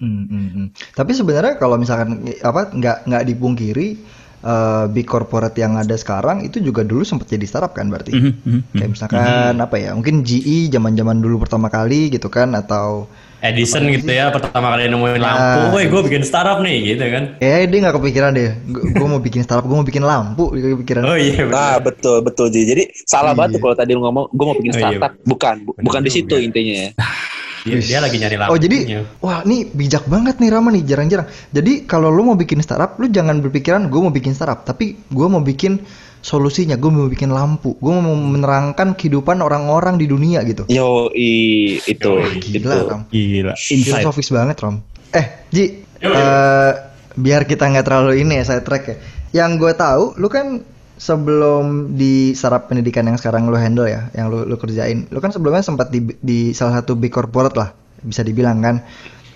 Hmm, 0.00 0.24
hmm, 0.28 0.48
hmm. 0.48 0.66
Tapi 0.96 1.12
sebenarnya 1.12 1.56
kalau 1.56 1.76
misalkan 1.76 2.24
apa 2.40 2.72
nggak 2.72 2.98
nggak 3.08 3.24
dipungkiri 3.28 4.00
eh, 4.44 4.84
big 4.88 5.04
corporate 5.04 5.56
yang 5.56 5.74
ada 5.74 5.94
sekarang 5.94 6.44
itu 6.44 6.60
juga 6.60 6.80
dulu 6.80 7.00
sempat 7.00 7.26
jadi 7.26 7.42
startup 7.42 7.72
kan 7.72 7.88
berarti. 7.88 8.12
Mhm, 8.12 8.22
mhm, 8.22 8.32
mhm. 8.44 8.60
Kayak 8.74 8.90
misalkan 8.90 9.24
apa 9.58 9.76
ya? 9.76 9.90
Mungkin 9.92 10.20
GE 10.20 10.68
zaman-zaman 10.68 11.16
dulu 11.18 11.40
pertama 11.40 11.66
kali 11.66 12.08
gitu 12.08 12.28
kan 12.28 12.52
atau 12.52 13.08
Edison 13.40 13.84
gitu 13.86 14.08
ya 14.08 14.32
pertama 14.32 14.72
kali 14.72 14.88
nemuin 14.88 15.20
Nah. 15.20 15.28
lampu, 15.60 15.76
woi 15.76 15.84
gue 15.84 16.00
bikin 16.02 16.24
startup 16.24 16.60
nih 16.60 16.96
gitu 16.96 17.04
kan. 17.06 17.36
Kayaknya 17.36 17.66
dia 17.66 17.78
nggak 17.82 17.94
kepikiran 17.94 18.30
deh. 18.32 18.50
Gue 18.90 19.04
mau 19.06 19.20
bikin 19.20 19.40
startup, 19.40 19.64
gue 19.64 19.76
mau 19.76 19.84
bikin 19.84 20.00
lampu. 20.00 20.48
Dia 20.56 20.72
kepikiran. 20.72 21.02
Oh 21.04 21.12
iya 21.12 21.44
Nah, 21.44 21.76
benar. 21.76 21.84
betul 21.84 22.16
betul. 22.20 22.48
Jadi 22.48 22.88
salah 23.04 23.32
Iya. 23.32 23.36
banget 23.36 23.50
tuh 23.52 23.60
kalau 23.60 23.76
tadi 23.76 23.92
lu 23.92 24.00
ngomong 24.00 24.32
gue 24.32 24.44
mau 24.44 24.56
bikin 24.56 24.72
Oh, 24.72 24.78
iya. 24.78 24.84
startup. 24.88 25.12
Bukan, 25.22 25.54
bu- 25.60 25.72
Bener 25.72 25.84
bukan 25.84 26.00
di 26.00 26.10
situ 26.10 26.34
intinya 26.36 26.74
ya. 26.74 26.90
Dia, 27.64 27.80
dia 27.80 27.98
lagi 28.04 28.20
nyari 28.20 28.36
lampu. 28.36 28.52
Oh 28.52 28.58
jadi, 28.60 29.08
wah 29.24 29.40
ini 29.48 29.64
bijak 29.72 30.04
banget 30.04 30.36
nih 30.36 30.52
Rama 30.52 30.68
nih, 30.68 30.84
jarang-jarang. 30.84 31.24
Jadi 31.48 31.88
kalau 31.88 32.12
lu 32.12 32.28
mau 32.28 32.36
bikin 32.36 32.60
startup, 32.60 33.00
lu 33.00 33.08
jangan 33.08 33.40
berpikiran 33.40 33.88
gue 33.88 34.00
mau 34.04 34.12
bikin 34.12 34.36
startup, 34.36 34.68
tapi 34.68 35.00
gue 35.08 35.26
mau 35.32 35.40
bikin 35.40 35.80
solusinya, 36.20 36.76
gue 36.76 36.90
mau 36.92 37.08
bikin 37.08 37.32
lampu, 37.32 37.76
gue 37.80 37.92
mau 37.92 38.12
menerangkan 38.12 38.92
kehidupan 38.96 39.40
orang-orang 39.40 39.96
di 39.96 40.04
dunia 40.08 40.44
gitu. 40.44 40.68
Yo, 40.68 41.08
i, 41.16 41.80
itu, 41.84 42.10
itu. 42.36 42.60
Gila, 42.60 42.76
Ram. 42.84 43.02
Gila. 43.08 43.52
Insight. 43.56 44.04
Filosofis 44.04 44.28
banget, 44.32 44.56
Rom. 44.60 44.84
Eh, 45.12 45.48
Ji, 45.48 45.84
Yo, 46.04 46.12
yo. 46.12 46.16
eh, 46.16 46.72
biar 47.16 47.48
kita 47.48 47.64
nggak 47.68 47.84
terlalu 47.84 48.20
ini 48.20 48.40
ya, 48.40 48.44
saya 48.44 48.60
track 48.60 48.84
ya. 48.88 48.96
Yang 49.32 49.50
gue 49.56 49.72
tahu, 49.72 50.04
lu 50.20 50.28
kan 50.28 50.60
sebelum 50.98 51.94
di 51.98 52.32
sarap 52.38 52.70
pendidikan 52.70 53.06
yang 53.06 53.18
sekarang 53.18 53.50
lu 53.50 53.58
handle 53.58 53.86
ya, 53.86 54.08
yang 54.14 54.30
lu, 54.30 54.46
lu 54.46 54.56
kerjain, 54.58 55.10
lu 55.10 55.18
kan 55.18 55.34
sebelumnya 55.34 55.62
sempat 55.62 55.90
di, 55.90 56.04
di 56.22 56.54
salah 56.54 56.82
satu 56.82 56.94
big 56.94 57.10
corporate 57.10 57.56
lah, 57.58 57.74
bisa 58.02 58.22
dibilang 58.22 58.62
kan. 58.62 58.82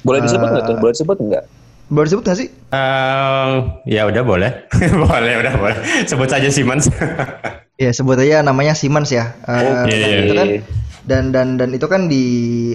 Boleh 0.07 0.23
disebut 0.23 0.47
Eh, 0.49 0.53
nggak 0.55 0.65
tuh? 0.65 0.77
Boleh 0.79 0.93
disebut 0.95 1.17
nggak? 1.19 1.45
Boleh 1.89 2.07
disebut 2.07 2.25
nggak 2.25 2.39
sih? 2.39 2.49
Eh, 2.53 3.55
ya 3.91 4.03
udah 4.07 4.23
boleh, 4.23 4.51
boleh 5.09 5.35
udah 5.43 5.55
boleh. 5.59 5.79
Sebut 6.07 6.29
saja 6.31 6.49
Siemens. 6.49 6.89
Ya 7.79 7.95
sebut 7.95 8.19
aja 8.19 8.43
namanya 8.43 8.75
Siemens 8.75 9.07
ya. 9.09 9.39
Eh, 9.47 9.87
Oke. 9.87 9.95
dan 9.95 10.19
itu 10.19 10.35
kan 10.35 10.49
dan 11.09 11.25
dan 11.33 11.49
dan 11.57 11.71
itu 11.73 11.87
kan 11.87 12.05
di 12.05 12.25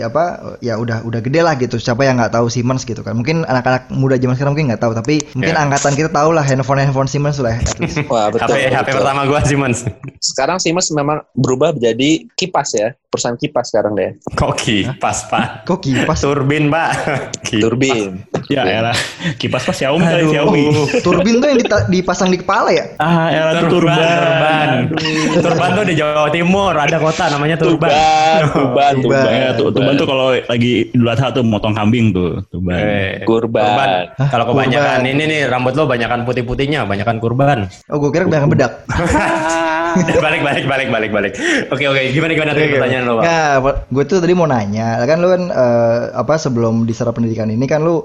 apa 0.01 0.23
ya 0.57 0.73
udah 0.73 1.03
udah 1.03 1.19
gede 1.19 1.43
lah 1.43 1.53
gitu. 1.53 1.75
Siapa 1.75 2.01
yang 2.01 2.17
nggak 2.17 2.33
tahu 2.33 2.47
Siemens 2.47 2.81
gitu 2.81 3.03
kan? 3.03 3.13
Mungkin 3.13 3.43
anak-anak 3.43 3.91
muda 3.91 4.15
zaman 4.15 4.33
sekarang 4.33 4.55
mungkin 4.55 4.71
nggak 4.71 4.81
tahu, 4.81 4.95
tapi 4.95 5.19
mungkin 5.35 5.53
Ya. 5.53 5.59
angkatan 5.59 5.93
kita 5.93 6.09
tahu 6.09 6.31
lah 6.31 6.41
handphone 6.41 6.79
handphone 6.79 7.05
Siemens 7.05 7.37
lah. 7.37 7.59
least. 7.77 7.99
Wah, 8.09 8.31
betul. 8.31 8.55
HP 8.55 8.71
HP 8.71 8.87
betul. 8.89 8.97
pertama 9.03 9.21
gue 9.27 9.39
Siemens. 9.43 9.79
Sekarang 10.17 10.57
Siemens 10.57 10.87
memang 10.89 11.19
berubah 11.35 11.75
menjadi 11.75 12.25
kipas 12.33 12.71
ya. 12.73 12.95
Perusahaan 13.05 13.37
kipas 13.37 13.69
sekarang 13.69 13.93
deh. 13.93 14.17
Koki, 14.33 14.89
pas 14.97 15.13
pak. 15.29 15.69
Kok 15.69 15.77
kipas? 15.77 16.25
Turbin 16.25 16.73
pak. 16.73 16.89
Kipas. 17.45 17.61
Turbin. 17.61 18.25
Ya 18.49 18.65
elah. 18.65 18.97
Kipas 19.37 19.61
pas 19.61 19.77
Xiaomi 19.77 20.01
kali. 20.01 20.33
Xiaomi. 20.33 20.63
Turbin 21.05 21.37
tuh 21.37 21.53
yang 21.53 21.59
dipasang 21.93 22.33
di 22.33 22.41
kepala 22.41 22.73
ya? 22.73 22.89
Ah, 22.97 23.29
elah 23.29 23.61
tuh 23.61 23.77
Turban, 23.77 23.93
turban. 23.93 24.69
Turban. 24.93 25.41
Turban 25.43 25.69
tuh 25.73 25.85
di 25.85 25.95
Jawa 25.97 26.29
Timur, 26.29 26.73
ada 26.77 26.97
kota 26.97 27.25
namanya 27.29 27.55
Turban. 27.57 27.89
Tuban, 27.89 28.41
tuban, 28.53 28.93
Tuban. 28.99 29.23
tuban. 29.23 29.31
Ya, 29.33 29.49
tuh, 29.53 29.67
tuban 29.73 29.93
tuh 29.97 30.07
kalau 30.07 30.27
lagi 30.35 30.73
Idul 30.93 31.09
Adha 31.09 31.27
tuh 31.33 31.43
motong 31.43 31.73
kambing 31.73 32.13
tuh, 32.13 32.41
tuban. 32.49 32.77
Eh, 32.77 33.11
Kurban. 33.25 34.09
Hah, 34.15 34.29
Kalau 34.29 34.45
kebanyakan 34.49 35.01
kurban. 35.01 35.11
ini 35.13 35.23
nih 35.25 35.41
rambut 35.49 35.73
lo 35.73 35.83
banyakan 35.85 36.23
putih-putihnya, 36.23 36.85
banyakan 36.85 37.17
kurban. 37.17 37.67
Oh, 37.89 37.97
gue 37.97 38.09
kira 38.13 38.29
banyak 38.29 38.49
bedak. 38.51 38.71
balik 40.25 40.41
balik 40.41 40.65
balik 40.65 40.87
balik 40.89 41.11
balik. 41.13 41.33
Oke 41.69 41.85
oke, 41.85 42.01
gimana 42.09 42.31
gimana 42.33 42.51
tadi 42.53 42.67
pertanyaan 42.73 43.03
lo, 43.05 43.13
Pak? 43.21 43.23
Nah, 43.25 43.51
gue 43.85 44.03
tuh 44.05 44.17
tadi 44.17 44.33
mau 44.33 44.49
nanya, 44.49 44.97
kan 45.05 45.17
lu 45.21 45.27
kan 45.29 45.43
eh, 45.49 45.99
apa 46.13 46.33
sebelum 46.37 46.85
di 46.85 46.93
sarap 46.93 47.17
pendidikan 47.17 47.49
ini 47.49 47.65
kan 47.69 47.85
lu 47.85 48.01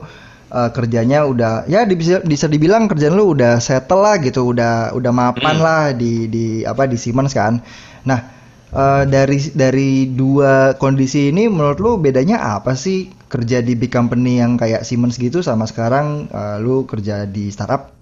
eh, 0.52 0.70
kerjanya 0.76 1.24
udah 1.28 1.52
ya 1.72 1.84
bisa 1.88 2.20
bisa 2.24 2.46
dibilang 2.50 2.88
kerjaan 2.90 3.14
lu 3.18 3.34
udah 3.36 3.60
settle 3.62 4.02
lah 4.06 4.16
gitu, 4.22 4.40
udah 4.52 4.92
udah 4.98 5.12
mapan 5.12 5.56
Hmm. 5.56 5.64
lah 5.66 5.82
di 5.96 6.28
di 6.30 6.46
apa 6.64 6.84
di 6.90 6.96
Siemens 7.00 7.32
kan. 7.36 7.60
Nah, 8.08 8.20
eh, 8.72 9.02
dari 9.08 9.38
dari 9.52 9.90
dua 10.12 10.74
kondisi 10.82 11.30
ini 11.32 11.48
menurut 11.50 11.78
lu 11.84 11.92
bedanya 12.00 12.36
apa 12.56 12.72
sih 12.76 13.08
kerja 13.32 13.60
di 13.60 13.72
big 13.76 13.92
company 13.92 14.40
yang 14.42 14.56
kayak 14.60 14.82
Siemens 14.88 15.16
gitu 15.20 15.38
sama 15.44 15.64
sekarang 15.68 16.06
eh, 16.32 16.56
lu 16.64 16.84
kerja 16.88 17.24
di 17.28 17.48
startup? 17.54 17.92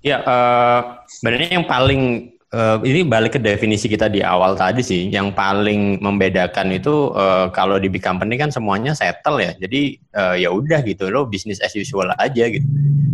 Ya, 0.00 0.16
eh, 0.24 0.80
sebenarnya 1.12 1.60
yang 1.60 1.66
paling 1.68 2.00
eh, 2.50 2.76
ini 2.82 3.06
balik 3.06 3.38
ke 3.38 3.40
definisi 3.40 3.86
kita 3.86 4.10
di 4.10 4.20
awal 4.20 4.58
tadi 4.58 4.82
sih. 4.82 5.08
Yang 5.08 5.34
paling 5.38 6.02
membedakan 6.02 6.74
itu 6.74 7.14
eh, 7.14 7.46
kalau 7.54 7.78
di 7.78 7.86
big 7.86 8.02
company 8.02 8.34
kan 8.34 8.50
semuanya 8.50 8.92
settle 8.92 9.38
ya. 9.38 9.54
Jadi 9.56 9.96
eh, 9.96 10.34
ya 10.42 10.50
udah 10.50 10.82
gitu 10.82 11.08
lo 11.08 11.26
bisnis 11.26 11.62
as 11.62 11.74
usual 11.78 12.10
aja 12.18 12.44
gitu. 12.50 12.66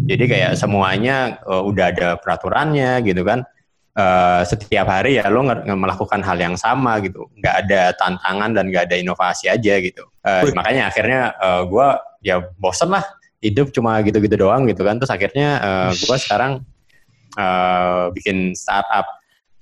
Jadi 0.09 0.25
kayak 0.25 0.53
semuanya 0.57 1.41
eh, 1.45 1.63
udah 1.63 1.85
ada 1.93 2.09
peraturannya 2.17 3.05
gitu 3.05 3.23
kan. 3.23 3.45
Eh, 3.97 4.43
setiap 4.45 4.93
hari 4.93 5.17
ya 5.17 5.29
lo 5.33 5.41
melakukan 5.65 6.21
hal 6.25 6.37
yang 6.41 6.57
sama 6.57 7.01
gitu. 7.05 7.29
Nggak 7.37 7.55
ada 7.65 7.81
tantangan 7.97 8.53
dan 8.57 8.69
nggak 8.73 8.93
ada 8.93 8.97
inovasi 8.97 9.53
aja 9.53 9.81
gitu. 9.81 10.05
Wih. 10.27 10.59
makanya 10.59 10.91
akhirnya 10.91 11.21
eh, 11.39 11.63
gua 11.69 12.03
ya 12.25 12.43
bosen 12.59 12.91
lah 12.91 13.05
hidup 13.39 13.71
cuma 13.71 14.01
gitu-gitu 14.01 14.37
doang 14.41 14.65
gitu 14.67 14.81
kan. 14.81 14.97
Terus 14.97 15.13
akhirnya 15.13 15.49
eh, 15.61 15.91
gua 16.09 16.17
sekarang 16.17 16.53
eh, 17.37 18.05
bikin 18.17 18.57
startup 18.57 19.07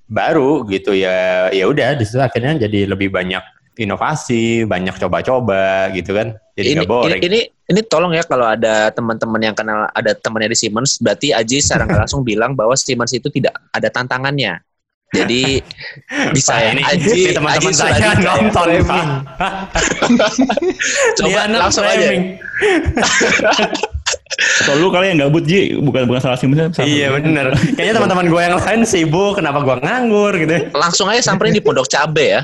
baru 0.05 0.61
gitu 0.69 0.93
ya 0.93 1.49
ya 1.49 1.65
udah 1.65 1.97
di 1.97 2.05
situ 2.05 2.21
akhirnya 2.21 2.69
jadi 2.69 2.85
lebih 2.85 3.09
banyak 3.09 3.41
inovasi 3.75 4.63
banyak 4.63 4.95
coba-coba 4.95 5.91
gitu 5.91 6.15
kan. 6.15 6.39
Jadi 6.55 6.67
ini, 6.71 6.75
nggak 6.79 6.87
ini, 6.87 6.91
boring. 6.91 7.21
ini 7.27 7.39
ini 7.51 7.81
tolong 7.83 8.15
ya 8.15 8.23
kalau 8.23 8.47
ada 8.47 8.87
teman-teman 8.95 9.41
yang 9.51 9.55
kenal 9.55 9.91
ada 9.91 10.15
temannya 10.15 10.55
di 10.55 10.57
Siemens 10.57 11.03
berarti 11.03 11.35
Aji 11.35 11.59
secara 11.59 11.83
nggak 11.83 12.01
langsung 12.07 12.23
bilang 12.23 12.55
bahwa 12.55 12.73
Siemens 12.79 13.11
itu 13.11 13.27
tidak 13.27 13.59
ada 13.75 13.91
tantangannya. 13.91 14.63
Jadi 15.11 15.59
bisa 16.35 16.53
ya 16.59 16.71
ini, 16.71 16.81
Aji 16.83 17.11
ini 17.11 17.35
teman-teman 17.35 17.71
Aji 17.71 17.75
saya 17.75 17.99
ya. 17.99 18.11
nonton 18.15 18.67
coba 21.19 21.41
langsung 21.51 21.83
aja 21.83 22.09
Atau 24.35 24.81
lu 24.81 24.89
kali 24.89 25.13
yang 25.13 25.29
gabut 25.29 25.45
Ji, 25.45 25.77
bukan 25.77 26.09
bukan 26.09 26.17
salah 26.17 26.35
salah 26.35 26.81
iya 26.81 27.13
lu. 27.13 27.21
bener 27.21 27.53
kayaknya 27.77 28.01
teman-teman 28.01 28.25
gue 28.25 28.41
yang 28.41 28.57
lain 28.57 28.81
sibuk 28.81 29.37
kenapa 29.37 29.61
gue 29.61 29.75
nganggur 29.85 30.33
gitu 30.33 30.73
langsung 30.73 31.07
aja 31.07 31.21
samperin 31.21 31.53
di 31.53 31.61
Pondok 31.61 31.85
Cabe 31.85 32.25
ya 32.25 32.41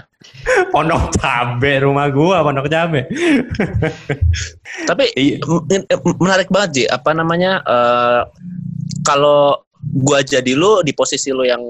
pondok 0.70 1.18
cabe 1.18 1.82
rumah 1.82 2.08
gue 2.14 2.38
pondok 2.38 2.70
cabe 2.70 3.10
Tapi 4.90 5.06
Iya. 5.18 5.38
menarik 6.18 6.50
banget 6.50 6.70
Ji. 6.74 6.84
Apa 6.88 7.12
namanya? 7.14 7.62
eh, 7.66 8.22
kalau 9.06 9.62
gua 9.82 10.22
jadi 10.22 10.54
lu 10.54 10.86
di 10.86 10.94
posisi 10.94 11.34
lu 11.34 11.42
yang 11.46 11.62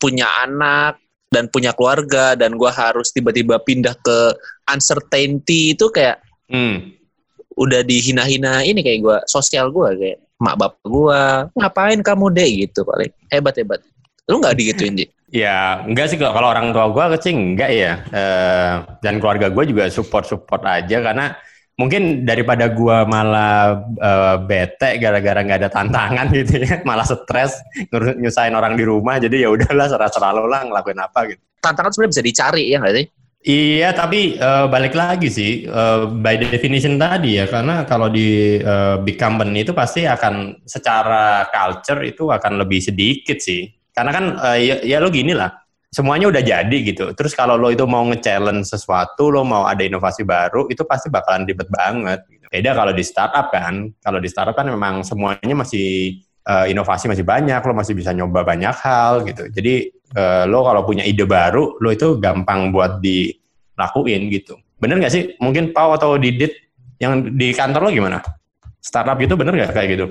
punya 0.00 0.26
anak 0.44 0.96
dan 1.28 1.44
punya 1.52 1.76
keluarga 1.76 2.32
dan 2.32 2.56
gua 2.56 2.72
harus 2.72 3.12
tiba-tiba 3.12 3.60
pindah 3.60 3.92
ke 4.00 4.32
uncertainty 4.68 5.76
itu 5.76 5.92
kayak 5.92 6.24
hmm. 6.48 6.97
Udah 7.58 7.82
dihina-hina 7.82 8.62
ini 8.62 8.80
kayak 8.86 9.00
gua 9.02 9.18
sosial 9.26 9.74
gua 9.74 9.90
kayak 9.98 10.22
mak 10.38 10.54
bapak 10.54 10.78
gua 10.86 11.50
ngapain 11.58 11.98
kamu 11.98 12.26
deh 12.30 12.48
gitu 12.66 12.86
paling 12.86 13.10
hebat 13.34 13.54
hebat 13.58 13.80
lu 14.30 14.38
nggak 14.38 14.54
digituin 14.54 14.94
Ji 14.94 15.06
Ya, 15.28 15.84
enggak 15.84 16.08
sih 16.08 16.16
kalau 16.16 16.32
kalau 16.32 16.48
orang 16.56 16.72
tua 16.72 16.88
gue 16.88 17.04
kecing 17.20 17.52
enggak 17.52 17.68
ya. 17.68 18.00
Eh, 18.08 18.72
dan 19.04 19.20
keluarga 19.20 19.52
gue 19.52 19.64
juga 19.68 19.84
support-support 19.92 20.64
aja 20.64 21.04
karena 21.04 21.36
mungkin 21.76 22.24
daripada 22.24 22.72
gue 22.72 22.96
malah 23.04 23.84
eh, 23.92 24.36
bete 24.40 24.96
gara-gara 24.96 25.44
nggak 25.44 25.58
ada 25.60 25.68
tantangan 25.68 26.32
gitu 26.40 26.64
ya, 26.64 26.80
malah 26.80 27.04
stres 27.04 27.60
nyusahin 27.92 28.56
orang 28.56 28.72
di 28.72 28.88
rumah. 28.88 29.20
Jadi 29.20 29.44
ya 29.44 29.52
udahlah 29.52 29.92
serah-serah 29.92 30.32
lo 30.32 30.48
lah 30.48 30.64
ngelakuin 30.64 30.96
apa 30.96 31.20
gitu. 31.28 31.42
tantangan 31.60 31.92
sebenarnya 31.92 32.12
bisa 32.16 32.24
dicari 32.24 32.64
ya 32.72 32.76
nggak 32.80 32.94
sih 32.96 33.06
Iya, 33.48 33.96
tapi 33.96 34.36
eh, 34.36 34.66
balik 34.68 34.92
lagi 34.92 35.32
sih 35.32 35.64
eh, 35.64 36.00
by 36.04 36.36
definition 36.36 37.00
tadi 37.00 37.40
ya, 37.40 37.48
karena 37.48 37.88
kalau 37.88 38.12
di 38.12 38.60
eh, 38.60 38.96
big 39.00 39.16
company 39.16 39.64
itu 39.64 39.72
pasti 39.72 40.04
akan 40.04 40.60
secara 40.68 41.48
culture 41.48 42.04
itu 42.04 42.28
akan 42.28 42.60
lebih 42.60 42.84
sedikit 42.84 43.40
sih. 43.40 43.64
Karena 43.88 44.10
kan 44.12 44.24
eh, 44.52 44.58
ya, 44.68 44.74
ya 44.84 44.96
lo 45.00 45.08
gini 45.08 45.32
lah, 45.32 45.48
semuanya 45.88 46.28
udah 46.28 46.44
jadi 46.44 46.76
gitu. 46.92 47.16
Terus 47.16 47.32
kalau 47.32 47.56
lo 47.56 47.72
itu 47.72 47.88
mau 47.88 48.04
nge-challenge 48.12 48.68
sesuatu, 48.68 49.32
lo 49.32 49.48
mau 49.48 49.64
ada 49.64 49.80
inovasi 49.80 50.28
baru, 50.28 50.68
itu 50.68 50.84
pasti 50.84 51.08
bakalan 51.08 51.48
ribet 51.48 51.72
banget. 51.72 52.28
Gitu. 52.28 52.44
Beda 52.52 52.76
kalau 52.76 52.92
di 52.92 53.00
startup 53.00 53.48
kan, 53.48 53.88
kalau 54.04 54.20
di 54.20 54.28
startup 54.28 54.52
kan 54.52 54.68
memang 54.68 55.00
semuanya 55.08 55.56
masih 55.56 56.20
eh, 56.20 56.66
inovasi 56.68 57.08
masih 57.08 57.24
banyak, 57.24 57.64
lo 57.64 57.72
masih 57.72 57.96
bisa 57.96 58.12
nyoba 58.12 58.44
banyak 58.44 58.76
hal 58.76 59.24
gitu. 59.24 59.48
Jadi 59.48 59.88
eh, 60.14 60.44
lo 60.48 60.64
kalau 60.64 60.84
punya 60.86 61.04
ide 61.04 61.24
baru, 61.28 61.76
lo 61.80 61.88
itu 61.92 62.16
gampang 62.16 62.70
buat 62.72 63.02
dilakuin 63.02 64.30
gitu. 64.32 64.56
Bener 64.78 65.02
nggak 65.02 65.12
sih? 65.12 65.22
Mungkin 65.42 65.74
Pau 65.74 65.92
atau 65.96 66.16
Didit 66.16 66.54
yang 67.02 67.34
di 67.34 67.50
kantor 67.52 67.88
lo 67.88 67.90
gimana? 67.90 68.18
Startup 68.78 69.18
gitu 69.18 69.34
bener 69.34 69.52
nggak 69.58 69.74
kayak 69.74 69.88
gitu? 69.98 70.06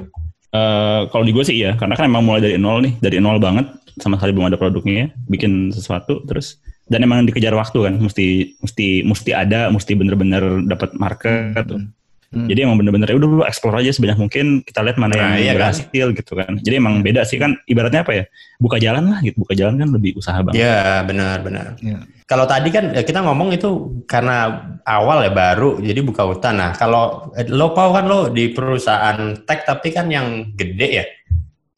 Eh, 0.48 1.02
kalau 1.12 1.24
di 1.28 1.36
gue 1.36 1.44
sih 1.44 1.60
iya, 1.60 1.76
karena 1.76 2.00
kan 2.00 2.08
emang 2.08 2.24
mulai 2.24 2.40
dari 2.40 2.56
nol 2.56 2.80
nih, 2.80 2.94
dari 3.04 3.18
nol 3.20 3.36
banget, 3.36 3.68
sama 4.00 4.16
sekali 4.16 4.32
belum 4.32 4.48
ada 4.48 4.60
produknya, 4.60 5.12
bikin 5.28 5.76
sesuatu, 5.76 6.24
terus 6.24 6.64
dan 6.88 7.04
emang 7.04 7.28
dikejar 7.28 7.52
waktu 7.52 7.84
kan, 7.84 8.00
mesti 8.00 8.56
mesti 8.64 9.04
mesti 9.04 9.32
ada, 9.36 9.68
mesti 9.68 9.92
bener-bener 9.92 10.64
dapat 10.64 10.96
market 10.96 11.68
tuh. 11.68 11.84
Hmm. 12.28 12.44
Jadi 12.52 12.60
emang 12.68 12.76
bener-bener 12.76 13.08
ya 13.08 13.16
udah 13.16 13.30
lu 13.40 13.44
explore 13.48 13.80
aja 13.80 13.96
sebanyak 13.96 14.20
mungkin 14.20 14.60
kita 14.68 14.84
lihat 14.84 15.00
mana 15.00 15.16
Nah, 15.16 15.20
yang 15.20 15.32
iya 15.40 15.52
kan? 15.56 15.72
berhasil 15.72 16.06
gitu 16.12 16.32
kan. 16.36 16.52
Jadi 16.60 16.76
emang 16.76 17.00
beda 17.00 17.24
sih 17.24 17.40
kan 17.40 17.56
ibaratnya 17.72 18.04
apa 18.04 18.12
ya? 18.12 18.24
Buka 18.60 18.76
jalan 18.84 19.16
lah 19.16 19.20
gitu. 19.24 19.40
Buka 19.48 19.56
jalan 19.56 19.80
kan 19.80 19.90
lebih 19.96 20.20
usaha 20.20 20.36
banget. 20.44 20.60
Ya 20.60 21.08
benar-benar. 21.08 21.80
Iya. 21.80 22.04
Kalau 22.28 22.44
tadi 22.44 22.68
kan 22.68 22.92
eh, 22.92 23.08
kita 23.08 23.24
ngomong 23.24 23.56
itu 23.56 24.04
karena 24.04 24.60
awal 24.84 25.24
ya 25.24 25.32
baru, 25.32 25.80
jadi 25.80 26.04
buka 26.04 26.28
hutan. 26.28 26.60
Nah 26.60 26.76
kalau 26.76 27.32
eh, 27.40 27.48
lo 27.48 27.72
Pau 27.72 27.96
kan 27.96 28.04
lo 28.12 28.28
di 28.28 28.52
perusahaan 28.52 29.40
tech 29.48 29.64
tapi 29.64 29.96
kan 29.96 30.12
yang 30.12 30.52
gede 30.52 30.88
ya, 31.00 31.06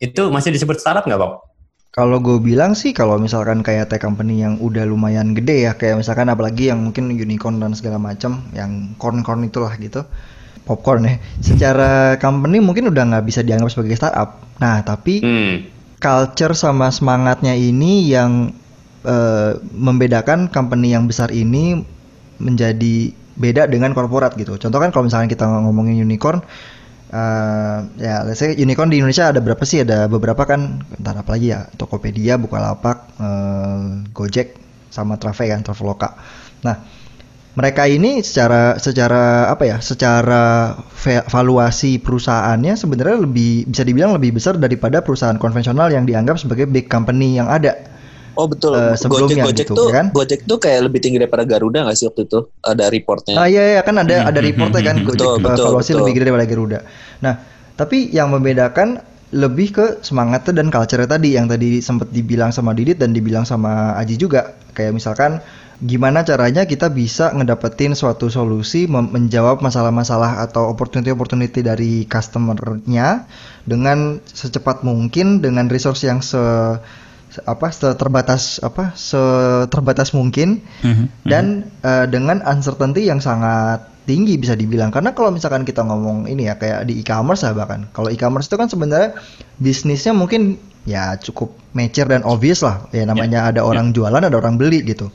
itu 0.02 0.34
masih 0.34 0.50
disebut 0.50 0.82
startup 0.82 1.06
nggak 1.06 1.22
Pau? 1.22 1.46
Kalau 1.94 2.18
gue 2.22 2.38
bilang 2.42 2.74
sih 2.74 2.94
kalau 2.94 3.18
misalkan 3.22 3.62
kayak 3.62 3.90
tech 3.94 4.02
company 4.02 4.42
yang 4.42 4.58
udah 4.62 4.86
lumayan 4.86 5.34
gede 5.34 5.70
ya 5.70 5.78
kayak 5.78 6.02
misalkan 6.02 6.30
apalagi 6.30 6.70
yang 6.70 6.86
mungkin 6.86 7.10
unicorn 7.10 7.58
dan 7.62 7.74
segala 7.74 7.98
macam 7.98 8.46
yang 8.54 8.94
corn-corn 9.02 9.46
itulah 9.46 9.74
gitu 9.78 10.06
popcorn 10.70 11.10
ya 11.10 11.18
secara 11.42 12.22
company 12.22 12.62
mungkin 12.62 12.94
udah 12.94 13.04
nggak 13.10 13.26
bisa 13.26 13.42
dianggap 13.42 13.74
sebagai 13.74 13.98
startup 13.98 14.38
nah 14.62 14.86
tapi 14.86 15.26
Hmm. 15.26 15.56
culture 15.98 16.54
sama 16.54 16.94
semangatnya 16.94 17.58
ini 17.58 18.06
yang 18.08 18.54
eh, 19.02 19.52
membedakan 19.74 20.52
company 20.54 20.94
yang 20.94 21.10
besar 21.10 21.34
ini 21.34 21.82
menjadi 22.40 23.12
beda 23.40 23.72
dengan 23.72 23.96
korporat 23.96 24.36
gitu. 24.36 24.60
Contoh 24.60 24.80
kan 24.80 24.92
kalau 24.92 25.08
misalkan 25.08 25.32
kita 25.32 25.48
ngomongin 25.48 25.96
unicorn, 25.96 26.44
eh, 27.12 27.78
ya 28.00 28.28
let's 28.28 28.40
say 28.44 28.52
unicorn 28.56 28.92
di 28.92 29.00
Indonesia 29.00 29.32
ada 29.32 29.40
berapa 29.40 29.64
sih? 29.64 29.84
Ada 29.88 30.12
beberapa 30.12 30.44
kan, 30.44 30.84
entar 31.00 31.16
apa 31.16 31.36
lagi 31.36 31.56
ya? 31.56 31.68
Tokopedia, 31.80 32.36
Bukalapak, 32.36 32.98
eh, 33.20 33.80
Gojek, 34.12 34.56
sama 34.92 35.16
Trave 35.16 35.48
kan, 35.52 35.64
Traveloka. 35.64 36.20
Nah, 36.68 36.76
mereka 37.58 37.90
ini 37.90 38.22
secara 38.22 38.78
secara 38.80 39.50
apa 39.52 39.64
ya 39.66 39.78
secara 39.82 40.78
va- 40.78 41.26
valuasi 41.28 41.98
perusahaannya 42.00 42.74
sebenarnya 42.78 43.18
lebih 43.26 43.68
bisa 43.68 43.84
dibilang 43.84 44.16
lebih 44.16 44.38
besar 44.38 44.56
daripada 44.56 45.02
perusahaan 45.04 45.36
konvensional 45.36 45.90
yang 45.92 46.06
dianggap 46.08 46.38
sebagai 46.40 46.70
big 46.70 46.88
company 46.88 47.36
yang 47.42 47.50
ada 47.50 47.74
Oh 48.40 48.48
betul. 48.48 48.72
Eh, 48.72 48.96
sebelumnya 48.96 49.44
Gojek, 49.44 49.46
Gojek 49.46 49.68
gitu, 49.68 49.76
tuh, 49.76 49.88
ya 49.90 49.94
kan? 50.00 50.08
Gojek 50.16 50.42
tuh 50.50 50.58
kayak 50.64 50.80
lebih 50.88 51.00
tinggi 51.04 51.18
daripada 51.22 51.44
Garuda 51.44 51.84
nggak 51.86 51.98
sih 52.00 52.08
waktu 52.10 52.22
itu? 52.30 52.40
Ada 52.64 52.86
reportnya. 52.94 53.40
Ah 53.40 53.46
iya 53.46 53.62
iya 53.78 53.82
kan 53.86 53.94
ada 54.02 54.16
Hmm, 54.16 54.30
ada 54.30 54.40
hmm, 54.42 54.42
reportnya 54.42 54.82
kan 54.82 54.96
hmm, 54.98 55.06
Gojek 55.06 55.32
betul, 55.34 55.34
eh, 55.38 55.58
betul, 55.58 55.66
valuasi 55.66 55.92
betul. 55.92 56.00
lebih 56.00 56.12
gede 56.18 56.24
daripada 56.34 56.48
Garuda. 56.50 56.80
Nah, 57.22 57.34
tapi 57.78 58.10
yang 58.10 58.34
membedakan 58.34 59.00
lebih 59.30 59.68
ke 59.78 59.86
semangatnya 60.02 60.58
dan 60.58 60.74
culture 60.74 61.06
tadi 61.06 61.38
yang 61.38 61.46
tadi 61.46 61.78
sempat 61.86 62.10
dibilang 62.10 62.50
sama 62.50 62.74
Didit 62.74 62.98
dan 62.98 63.14
dibilang 63.14 63.46
sama 63.46 63.94
Aji 64.02 64.18
juga. 64.18 64.58
Kayak 64.74 64.98
misalkan 64.98 65.38
gimana 65.80 66.28
caranya 66.28 66.68
kita 66.68 66.92
bisa 66.92 67.32
ngedapetin 67.32 67.96
suatu 67.96 68.28
solusi 68.28 68.84
menjawab 68.92 69.64
masalah-masalah 69.64 70.44
atau 70.44 70.68
opportunity-opportunity 70.76 71.64
dari 71.64 72.04
customernya 72.04 73.24
dengan 73.64 74.20
secepat 74.28 74.84
mungkin 74.84 75.40
dengan 75.40 75.72
resource 75.72 76.04
yang 76.04 76.20
se 76.20 76.40
apa 77.46 77.70
terbatas 77.96 78.60
apa 78.60 78.92
seterbatas 78.98 80.12
mungkin 80.12 80.66
Mhm. 80.84 81.06
dan 81.24 81.72
eh, 81.86 82.06
dengan 82.12 82.44
uncertainty 82.44 83.08
yang 83.08 83.24
sangat 83.24 83.88
tinggi 84.04 84.36
bisa 84.42 84.58
dibilang. 84.58 84.90
Karena 84.90 85.14
kalau 85.14 85.30
misalkan 85.30 85.64
kita 85.64 85.86
ngomong 85.86 86.26
ini 86.26 86.50
ya 86.50 86.58
kayak 86.58 86.90
di 86.90 87.00
e-commerce 87.00 87.46
lah 87.46 87.54
bahkan. 87.54 87.86
Kalau 87.94 88.10
e-commerce 88.10 88.50
itu 88.50 88.58
kan 88.58 88.68
sebenarnya 88.68 89.16
bisnisnya 89.62 90.18
mungkin 90.18 90.58
ya 90.90 91.14
cukup 91.22 91.54
mature 91.78 92.10
dan 92.10 92.26
obvious 92.26 92.66
lah. 92.66 92.90
Ya 92.90 93.06
namanya 93.06 93.46
ada 93.54 93.62
orang 93.62 93.94
jualan 93.94 94.20
ada 94.20 94.34
orang 94.34 94.58
beli 94.58 94.82
gitu 94.82 95.14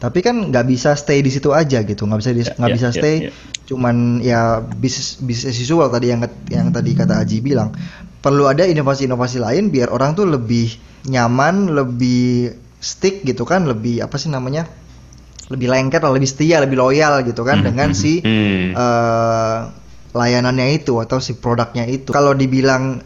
tapi 0.00 0.24
kan 0.24 0.48
nggak 0.48 0.64
bisa 0.64 0.96
stay 0.96 1.20
di 1.20 1.28
situ 1.28 1.52
aja 1.52 1.84
gitu 1.84 2.08
nggak 2.08 2.18
bisa 2.18 2.30
Ya, 2.32 2.44
nggak 2.56 2.70
ya, 2.72 2.76
bisa 2.80 2.88
ya, 2.88 2.94
stay 2.96 3.14
ya. 3.28 3.30
cuman 3.68 3.96
ya 4.24 4.40
bisnis 4.64 5.20
bisnis 5.20 5.60
usual 5.60 5.92
tadi 5.92 6.08
yang 6.08 6.24
yang 6.48 6.72
tadi 6.72 6.96
kata 6.96 7.20
Aji 7.20 7.44
bilang 7.44 7.76
perlu 8.18 8.48
ada 8.48 8.64
inovasi-inovasi 8.64 9.38
lain 9.38 9.68
biar 9.68 9.92
orang 9.92 10.16
tuh 10.16 10.24
lebih 10.24 10.72
nyaman 11.06 11.72
lebih 11.72 12.52
stick 12.80 13.22
gitu 13.22 13.44
kan 13.44 13.68
lebih 13.68 14.00
apa 14.00 14.16
sih 14.16 14.28
namanya 14.28 14.64
lebih 15.52 15.68
lengket 15.68 16.00
lebih 16.00 16.28
setia 16.28 16.60
lebih 16.64 16.80
loyal 16.80 17.20
gitu 17.22 17.44
kan 17.44 17.60
Hmm, 17.60 17.66
dengan 17.68 17.88
hmm, 17.92 17.96
si 17.96 18.12
Hmm. 18.20 18.72
eh, 18.72 19.58
layanannya 20.10 20.74
itu 20.74 20.98
atau 20.98 21.22
si 21.22 21.38
produknya 21.38 21.86
itu 21.86 22.10
kalau 22.10 22.34
dibilang 22.34 22.98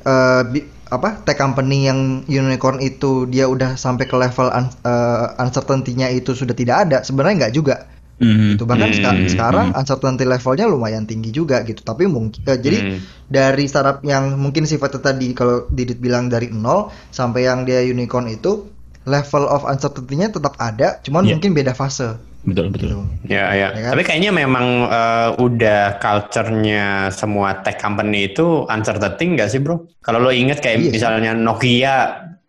bi- 0.49 0.74
apa 0.89 1.25
tech 1.25 1.37
company 1.37 1.89
yang 1.89 2.01
unicorn 2.25 2.77
itu 2.79 3.25
dia 3.25 3.49
udah 3.49 3.75
sampai 3.75 4.05
ke 4.05 4.15
level 4.15 4.49
un, 4.49 4.67
eh, 4.69 5.27
uncertainty-nya 5.41 6.13
itu 6.13 6.33
sudah 6.33 6.53
tidak 6.53 6.77
ada 6.85 6.99
sebenarnya 7.01 7.49
nggak 7.49 7.55
juga 7.55 7.77
Mhm. 8.15 8.55
gitu 8.55 8.63
bahkan 8.63 8.95
seka- 8.95 9.11
Hmm, 9.11 9.27
sekarang 9.27 9.67
uncertainty 9.75 10.23
levelnya 10.23 10.71
lumayan 10.71 11.03
tinggi 11.03 11.35
juga 11.35 11.67
gitu 11.67 11.83
tapi 11.83 12.07
mungkin 12.07 12.47
eh, 12.47 12.59
jadi 12.59 12.79
Hmm. 12.79 12.99
dari 13.27 13.65
startup 13.67 14.05
yang 14.07 14.39
mungkin 14.39 14.65
sifatnya 14.65 15.03
tadi 15.03 15.35
kalau 15.35 15.67
Didit 15.67 15.99
bilang 15.99 16.31
dari 16.31 16.47
nol 16.49 16.95
sampai 17.11 17.49
yang 17.49 17.67
dia 17.67 17.83
unicorn 17.83 18.31
itu 18.31 18.71
level 19.05 19.45
of 19.45 19.67
uncertainty-nya 19.67 20.31
tetap 20.31 20.55
ada 20.57 21.03
cuman 21.03 21.27
Iya. 21.27 21.37
mungkin 21.37 21.51
beda 21.53 21.75
fase 21.75 22.15
Betul 22.45 22.69
betul. 22.71 22.89
gitu. 22.93 23.01
Ya, 23.33 23.53
ya. 23.57 23.69
Ya 23.73 23.81
kan? 23.89 23.91
Tapi 23.97 24.03
kayaknya 24.05 24.31
memang 24.37 24.67
eh, 24.89 25.29
udah 25.41 25.97
culture-nya 25.99 27.09
semua 27.09 27.61
tech 27.65 27.81
company 27.81 28.33
itu 28.33 28.69
uncertainty 28.69 29.37
nggak 29.37 29.49
sih, 29.49 29.61
bro? 29.65 29.89
Kalau 30.05 30.21
lo 30.21 30.31
inget 30.31 30.61
kayak 30.61 30.79
Iya 30.81 30.85
sih. 30.89 30.93
misalnya 31.01 31.33
Nokia 31.33 31.97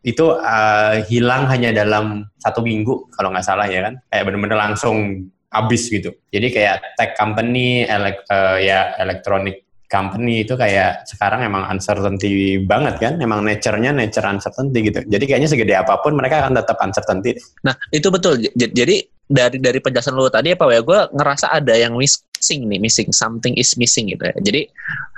itu 0.04 0.36
eh, 0.38 1.02
hilang 1.08 1.48
hanya 1.50 1.72
dalam 1.72 2.28
satu 2.38 2.60
minggu, 2.62 3.10
kalau 3.16 3.32
nggak 3.32 3.48
salah 3.48 3.66
ya 3.72 3.88
kan? 3.88 3.98
Kayak 4.12 4.24
bener-bener 4.30 4.60
langsung 4.60 5.28
habis 5.50 5.88
gitu. 5.88 6.12
Jadi 6.30 6.48
kayak 6.52 7.00
tech 7.00 7.16
company, 7.16 7.88
elek, 7.88 8.28
eh, 8.28 8.68
ya 8.68 9.00
electronic 9.00 9.64
company 9.88 10.44
itu 10.44 10.60
kayak 10.60 11.08
sekarang 11.08 11.46
emang 11.48 11.64
uncertainty 11.72 12.60
banget 12.68 13.00
kan? 13.00 13.14
Emang 13.24 13.48
nature-nya 13.48 13.96
nature 13.96 14.28
uncertainty 14.28 14.92
gitu. 14.92 15.00
Jadi 15.08 15.24
kayaknya 15.24 15.48
segede 15.48 15.74
apa 15.80 16.04
pun 16.04 16.20
mereka 16.20 16.44
akan 16.44 16.60
tetap 16.60 16.76
uncertainty. 16.84 17.40
Nah 17.64 17.74
itu 17.96 18.12
betul. 18.12 18.44
Jadi 18.60 19.15
dari 19.26 19.58
dari 19.58 19.82
penjelasan 19.82 20.14
lo 20.14 20.30
tadi 20.30 20.54
apa 20.54 20.70
ya, 20.70 20.86
gue 20.86 21.00
ngerasa 21.18 21.50
ada 21.50 21.74
yang 21.74 21.98
missing 21.98 22.70
nih, 22.70 22.78
missing 22.78 23.10
something 23.10 23.58
is 23.58 23.74
missing 23.74 24.14
gitu 24.14 24.22
ya. 24.22 24.38
Jadi 24.38 24.62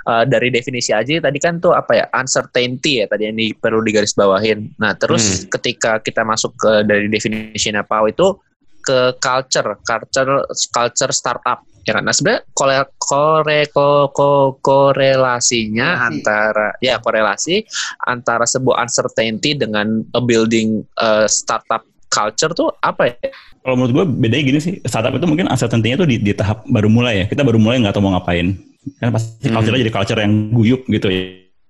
eh, 0.08 0.24
dari 0.24 0.48
definisi 0.48 0.96
aja 0.96 1.20
tadi 1.20 1.36
kan 1.36 1.60
tuh 1.60 1.76
apa 1.76 1.92
ya 1.92 2.04
uncertainty 2.16 3.04
ya 3.04 3.06
tadi 3.06 3.28
yang 3.28 3.36
di, 3.36 3.52
perlu 3.52 3.84
digarisbawahin. 3.84 4.80
Nah 4.80 4.96
terus 4.96 5.44
ketika 5.52 6.00
kita 6.00 6.24
masuk 6.24 6.56
ke 6.56 6.88
dari 6.88 7.12
definisi 7.12 7.68
apa 7.68 8.00
itu 8.08 8.32
ke 8.80 9.12
culture, 9.20 9.76
culture, 9.84 10.48
culture 10.72 11.12
startup. 11.12 11.60
Ya 11.84 11.96
kan? 11.96 12.04
Nah 12.04 12.12
sebenarnya 12.12 12.44
kore, 12.52 12.76
kore, 13.00 13.60
ko, 13.72 13.88
ko- 14.12 14.56
korelasinya 14.60 15.96
Korelasi. 15.96 16.08
antara 16.08 16.68
ya 16.84 16.96
korelasi 17.00 17.64
antara 18.08 18.44
sebuah 18.44 18.88
uncertainty 18.88 19.56
dengan 19.56 20.00
a 20.16 20.20
building 20.24 20.80
eh, 20.96 21.28
startup 21.28 21.84
culture 22.08 22.52
tuh 22.52 22.72
apa 22.80 23.12
ya? 23.12 23.16
Kalau 23.60 23.74
menurut 23.76 23.92
gue 23.92 24.04
bedanya 24.24 24.44
gini 24.44 24.58
sih, 24.58 24.74
startup 24.82 25.12
itu 25.12 25.28
mungkin 25.28 25.46
uncertainty-nya 25.46 26.00
tuh 26.00 26.08
di, 26.08 26.16
di 26.18 26.32
tahap 26.32 26.64
baru 26.64 26.88
mulai 26.88 27.22
ya. 27.22 27.26
Kita 27.28 27.44
baru 27.44 27.60
mulai 27.60 27.80
nggak 27.80 27.92
tahu 27.92 28.04
mau 28.04 28.16
ngapain. 28.16 28.56
Kan 28.96 29.12
pasti 29.12 29.48
Hmm. 29.48 29.60
culture-nya 29.60 29.80
jadi 29.84 29.92
culture 29.92 30.20
yang 30.20 30.32
guyup 30.50 30.82
gitu 30.88 31.08
ya. 31.08 31.20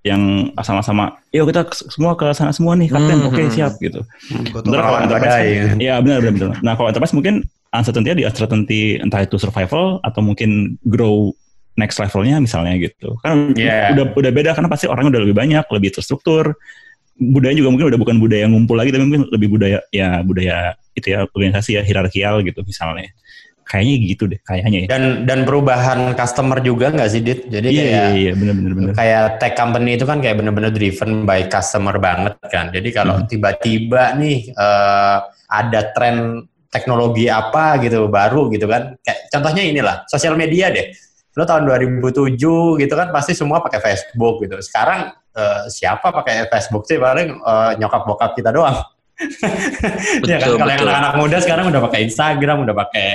Yang 0.06 0.54
sama-sama, 0.62 1.18
yuk 1.34 1.50
kita 1.50 1.66
semua 1.74 2.14
ke 2.14 2.30
sana 2.30 2.54
semua 2.54 2.78
nih, 2.78 2.86
kapten, 2.86 3.18
Hmm. 3.18 3.28
oke 3.34 3.42
siap 3.50 3.74
gitu. 3.82 4.06
Gotong 4.54 4.70
Sementara 4.70 4.82
kalau 4.86 4.98
enterprise, 5.02 5.26
badai, 5.34 5.48
ya. 5.50 5.66
ya 5.74 5.94
benar 5.98 6.18
benar 6.22 6.32
benar. 6.38 6.50
Nah 6.62 6.72
kalau 6.78 6.88
enterprise 6.94 7.14
mungkin 7.18 7.34
uncertainty 7.74 8.08
di 8.14 8.24
uncertainty 8.24 8.80
entah 8.96 9.20
itu 9.20 9.36
survival 9.36 9.98
atau 10.00 10.20
mungkin 10.22 10.78
grow 10.86 11.34
next 11.74 11.98
levelnya 11.98 12.38
misalnya 12.38 12.78
gitu. 12.78 13.18
Kan 13.26 13.58
Yeah. 13.58 13.90
udah 13.90 14.14
udah 14.14 14.30
beda 14.30 14.50
karena 14.54 14.70
pasti 14.70 14.86
orangnya 14.86 15.18
udah 15.18 15.22
lebih 15.26 15.36
banyak, 15.36 15.66
lebih 15.66 15.90
terstruktur. 15.90 16.54
Budaya 17.18 17.50
juga 17.52 17.68
mungkin 17.74 17.90
udah 17.90 17.98
bukan 17.98 18.16
budaya 18.22 18.46
ngumpul 18.46 18.78
lagi, 18.78 18.94
tapi 18.94 19.02
mungkin 19.02 19.26
lebih 19.34 19.48
budaya 19.50 19.78
ya 19.90 20.22
budaya 20.22 20.78
itu 20.94 21.10
ya 21.10 21.26
organisasi 21.26 21.74
ya 21.74 21.82
hierarkial 21.82 22.46
gitu 22.46 22.62
misalnya. 22.62 23.10
Kayaknya 23.68 23.94
gitu 24.00 24.24
deh, 24.30 24.40
kayaknya 24.40 24.78
ya. 24.80 24.88
Dan 24.88 25.02
dan 25.28 25.44
perubahan 25.44 26.16
customer 26.16 26.56
juga 26.62 26.88
nggak 26.88 27.10
sih, 27.10 27.20
Dit? 27.20 27.52
Jadi 27.52 27.68
Iya 27.68 27.82
kayak 27.84 27.92
iya 27.92 28.06
iya 28.16 28.32
benar 28.32 28.54
benar 28.56 28.72
benar. 28.72 28.92
kayak 28.96 29.24
tech 29.36 29.54
company 29.54 29.90
itu 29.98 30.08
kan 30.08 30.24
kayak 30.24 30.40
bener-bener 30.40 30.72
driven 30.72 31.28
by 31.28 31.44
customer 31.50 32.00
banget 32.00 32.38
kan. 32.48 32.72
Jadi 32.72 32.88
kalau 32.94 33.20
Hmm. 33.20 33.28
tiba-tiba 33.28 34.16
nih 34.16 34.38
eh, 34.48 35.18
ada 35.50 35.80
tren 35.92 36.48
teknologi 36.68 37.28
apa 37.28 37.76
gitu 37.82 38.08
baru 38.08 38.48
gitu 38.48 38.64
kan. 38.64 38.96
Kayak 39.00 39.18
contohnya 39.28 39.62
inilah 39.66 39.96
sosial 40.08 40.32
media 40.32 40.72
deh. 40.72 40.88
Lo 41.36 41.44
tahun 41.44 41.68
2007 41.68 42.40
gitu 42.78 42.94
kan 42.94 43.12
pasti 43.12 43.36
semua 43.36 43.60
pakai 43.60 43.80
Facebook 43.80 44.48
gitu. 44.48 44.56
Sekarang 44.64 45.12
eh, 45.38 45.62
siapa 45.68 46.10
pakai 46.10 46.50
Facebook 46.50 46.82
sih 46.84 46.98
paling 46.98 47.38
eh, 47.38 47.70
nyokap 47.78 48.02
bokap 48.04 48.34
kita 48.34 48.50
doang. 48.50 48.74
ya 50.30 50.38
kan 50.38 50.48
Betul, 50.48 50.56
kalau 50.56 50.70
yang 50.70 50.78
betul. 50.78 50.88
anak-anak 50.88 51.14
muda 51.16 51.36
sekarang 51.38 51.64
udah 51.68 51.82
pakai 51.84 52.00
Instagram, 52.04 52.56
udah 52.62 52.74
pakai 52.76 53.08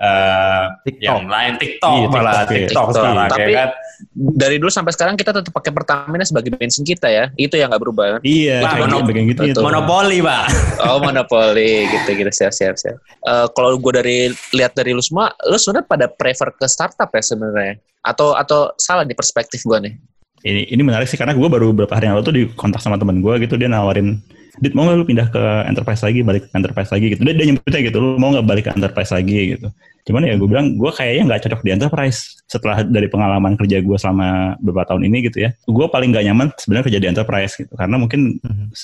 eh, 0.00 0.64
TikTok. 0.82 1.04
yang 1.04 1.26
lain 1.26 1.52
TikTok 1.56 1.92
Iya, 1.92 2.06
malah 2.08 2.32
TikTok. 2.40 2.48
TikTok 2.48 2.70
TikTok. 2.70 2.86
sekarang 2.94 3.16
ya 3.16 3.28
Tapi- 3.30 3.54
kan. 3.54 3.70
Dari 4.16 4.56
dulu 4.56 4.72
sampai 4.72 4.96
sekarang 4.96 5.12
kita 5.12 5.28
tetap 5.28 5.52
pakai 5.52 5.76
Pertamina 5.76 6.24
sebagai 6.24 6.56
bensin 6.56 6.80
kita 6.82 7.12
ya. 7.12 7.28
Itu 7.36 7.60
yang 7.60 7.68
nggak 7.68 7.82
berubah. 7.82 8.04
kan? 8.16 8.20
Iya, 8.24 8.64
kayak 8.64 8.80
monop- 8.80 9.04
gitu, 9.04 9.20
gitu 9.28 9.40
betul. 9.44 9.60
Monopoli, 9.60 10.18
Pak. 10.24 10.44
Oh 10.80 10.98
monopoli 10.98 11.84
gitu 11.84 12.10
gitu 12.16 12.30
siap 12.32 12.48
siap 12.48 12.80
siap. 12.80 12.96
Eh, 12.96 13.46
kalau 13.52 13.76
gue 13.76 13.92
dari 13.92 14.16
lihat 14.56 14.72
dari 14.72 14.96
lu 14.96 15.04
semua, 15.04 15.28
lu 15.44 15.60
sebenarnya 15.60 15.84
pada 15.84 16.06
prefer 16.08 16.48
ke 16.54 16.64
startup 16.64 17.12
ya 17.12 17.20
sebenarnya? 17.20 17.76
Atau 18.00 18.32
atau 18.32 18.72
salah 18.80 19.04
di 19.04 19.12
perspektif 19.12 19.60
gue 19.60 19.78
nih? 19.84 19.94
Ini, 20.40 20.72
ini 20.72 20.82
menarik 20.82 21.04
sih 21.04 21.20
karena 21.20 21.36
gue 21.36 21.48
baru 21.48 21.76
beberapa 21.76 22.00
hari 22.00 22.08
yang 22.08 22.16
lalu 22.16 22.24
tuh 22.24 22.36
di 22.36 22.42
kontak 22.56 22.80
sama 22.80 22.96
teman 22.96 23.20
gue 23.20 23.44
gitu 23.44 23.60
dia 23.60 23.68
nawarin 23.68 24.20
Dit 24.60 24.76
mau 24.76 24.84
gak 24.84 24.98
lu 25.00 25.06
pindah 25.08 25.32
ke 25.32 25.42
enterprise 25.70 26.04
lagi 26.04 26.20
balik 26.20 26.50
ke 26.50 26.52
enterprise 26.52 26.90
lagi? 26.92 27.16
Gitu. 27.16 27.22
Dia, 27.24 27.32
dia 27.32 27.46
nyebutnya 27.48 27.80
gitu 27.80 27.96
lu 27.96 28.20
mau 28.20 28.28
gak 28.34 28.44
balik 28.44 28.64
ke 28.68 28.72
enterprise 28.76 29.08
lagi? 29.14 29.56
Gitu. 29.56 29.72
Cuman 30.04 30.26
ya 30.28 30.34
gue 30.36 30.48
bilang 30.48 30.76
gue 30.76 30.90
kayaknya 30.92 31.22
nggak 31.32 31.40
cocok 31.48 31.60
di 31.64 31.70
enterprise 31.70 32.44
setelah 32.44 32.82
dari 32.84 33.08
pengalaman 33.08 33.56
kerja 33.56 33.80
gue 33.80 33.96
selama 33.96 34.58
beberapa 34.60 34.92
tahun 34.92 35.08
ini 35.08 35.30
gitu 35.32 35.48
ya. 35.48 35.50
Gue 35.64 35.86
paling 35.88 36.12
gak 36.12 36.24
nyaman 36.28 36.52
sebenarnya 36.60 36.84
kerja 36.92 37.00
di 37.00 37.08
enterprise 37.08 37.52
gitu 37.56 37.72
karena 37.72 37.96
mungkin 37.96 38.36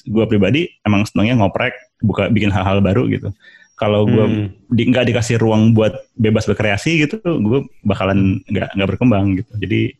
gue 0.06 0.24
pribadi 0.24 0.70
emang 0.86 1.04
senangnya 1.04 1.44
ngoprek 1.44 1.76
buka 2.00 2.32
bikin 2.32 2.48
hal-hal 2.48 2.80
baru 2.80 3.04
gitu. 3.12 3.28
Kalau 3.76 4.08
gue 4.08 4.24
Hmm. 4.24 4.48
di, 4.72 4.88
nggak 4.88 5.12
dikasih 5.12 5.36
ruang 5.36 5.76
buat 5.76 5.92
bebas 6.16 6.48
berkreasi 6.48 7.04
gitu 7.04 7.20
gue 7.20 7.68
bakalan 7.84 8.40
nggak 8.48 8.72
nggak 8.72 8.88
berkembang 8.96 9.36
gitu. 9.36 9.52
Jadi 9.60 9.92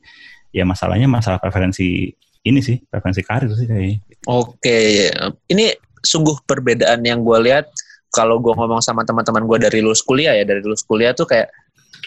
ya 0.57 0.65
masalahnya 0.65 1.05
masalah 1.05 1.37
preferensi 1.37 2.09
ini 2.49 2.61
sih 2.65 2.81
preferensi 2.89 3.21
karir 3.21 3.53
sih 3.53 3.69
kayaknya. 3.69 3.99
Oke, 4.33 5.13
ini 5.53 5.69
sungguh 6.01 6.49
perbedaan 6.49 7.05
yang 7.05 7.21
gue 7.21 7.39
lihat. 7.45 7.69
Kalau 8.09 8.41
gue 8.41 8.55
ngomong 8.57 8.81
sama 8.81 9.05
teman-teman 9.05 9.45
gue 9.45 9.59
dari 9.69 9.85
lulus 9.85 10.01
kuliah 10.01 10.33
ya 10.33 10.49
dari 10.49 10.65
lulus 10.65 10.87
kuliah 10.89 11.13
tuh 11.13 11.29
kayak 11.29 11.53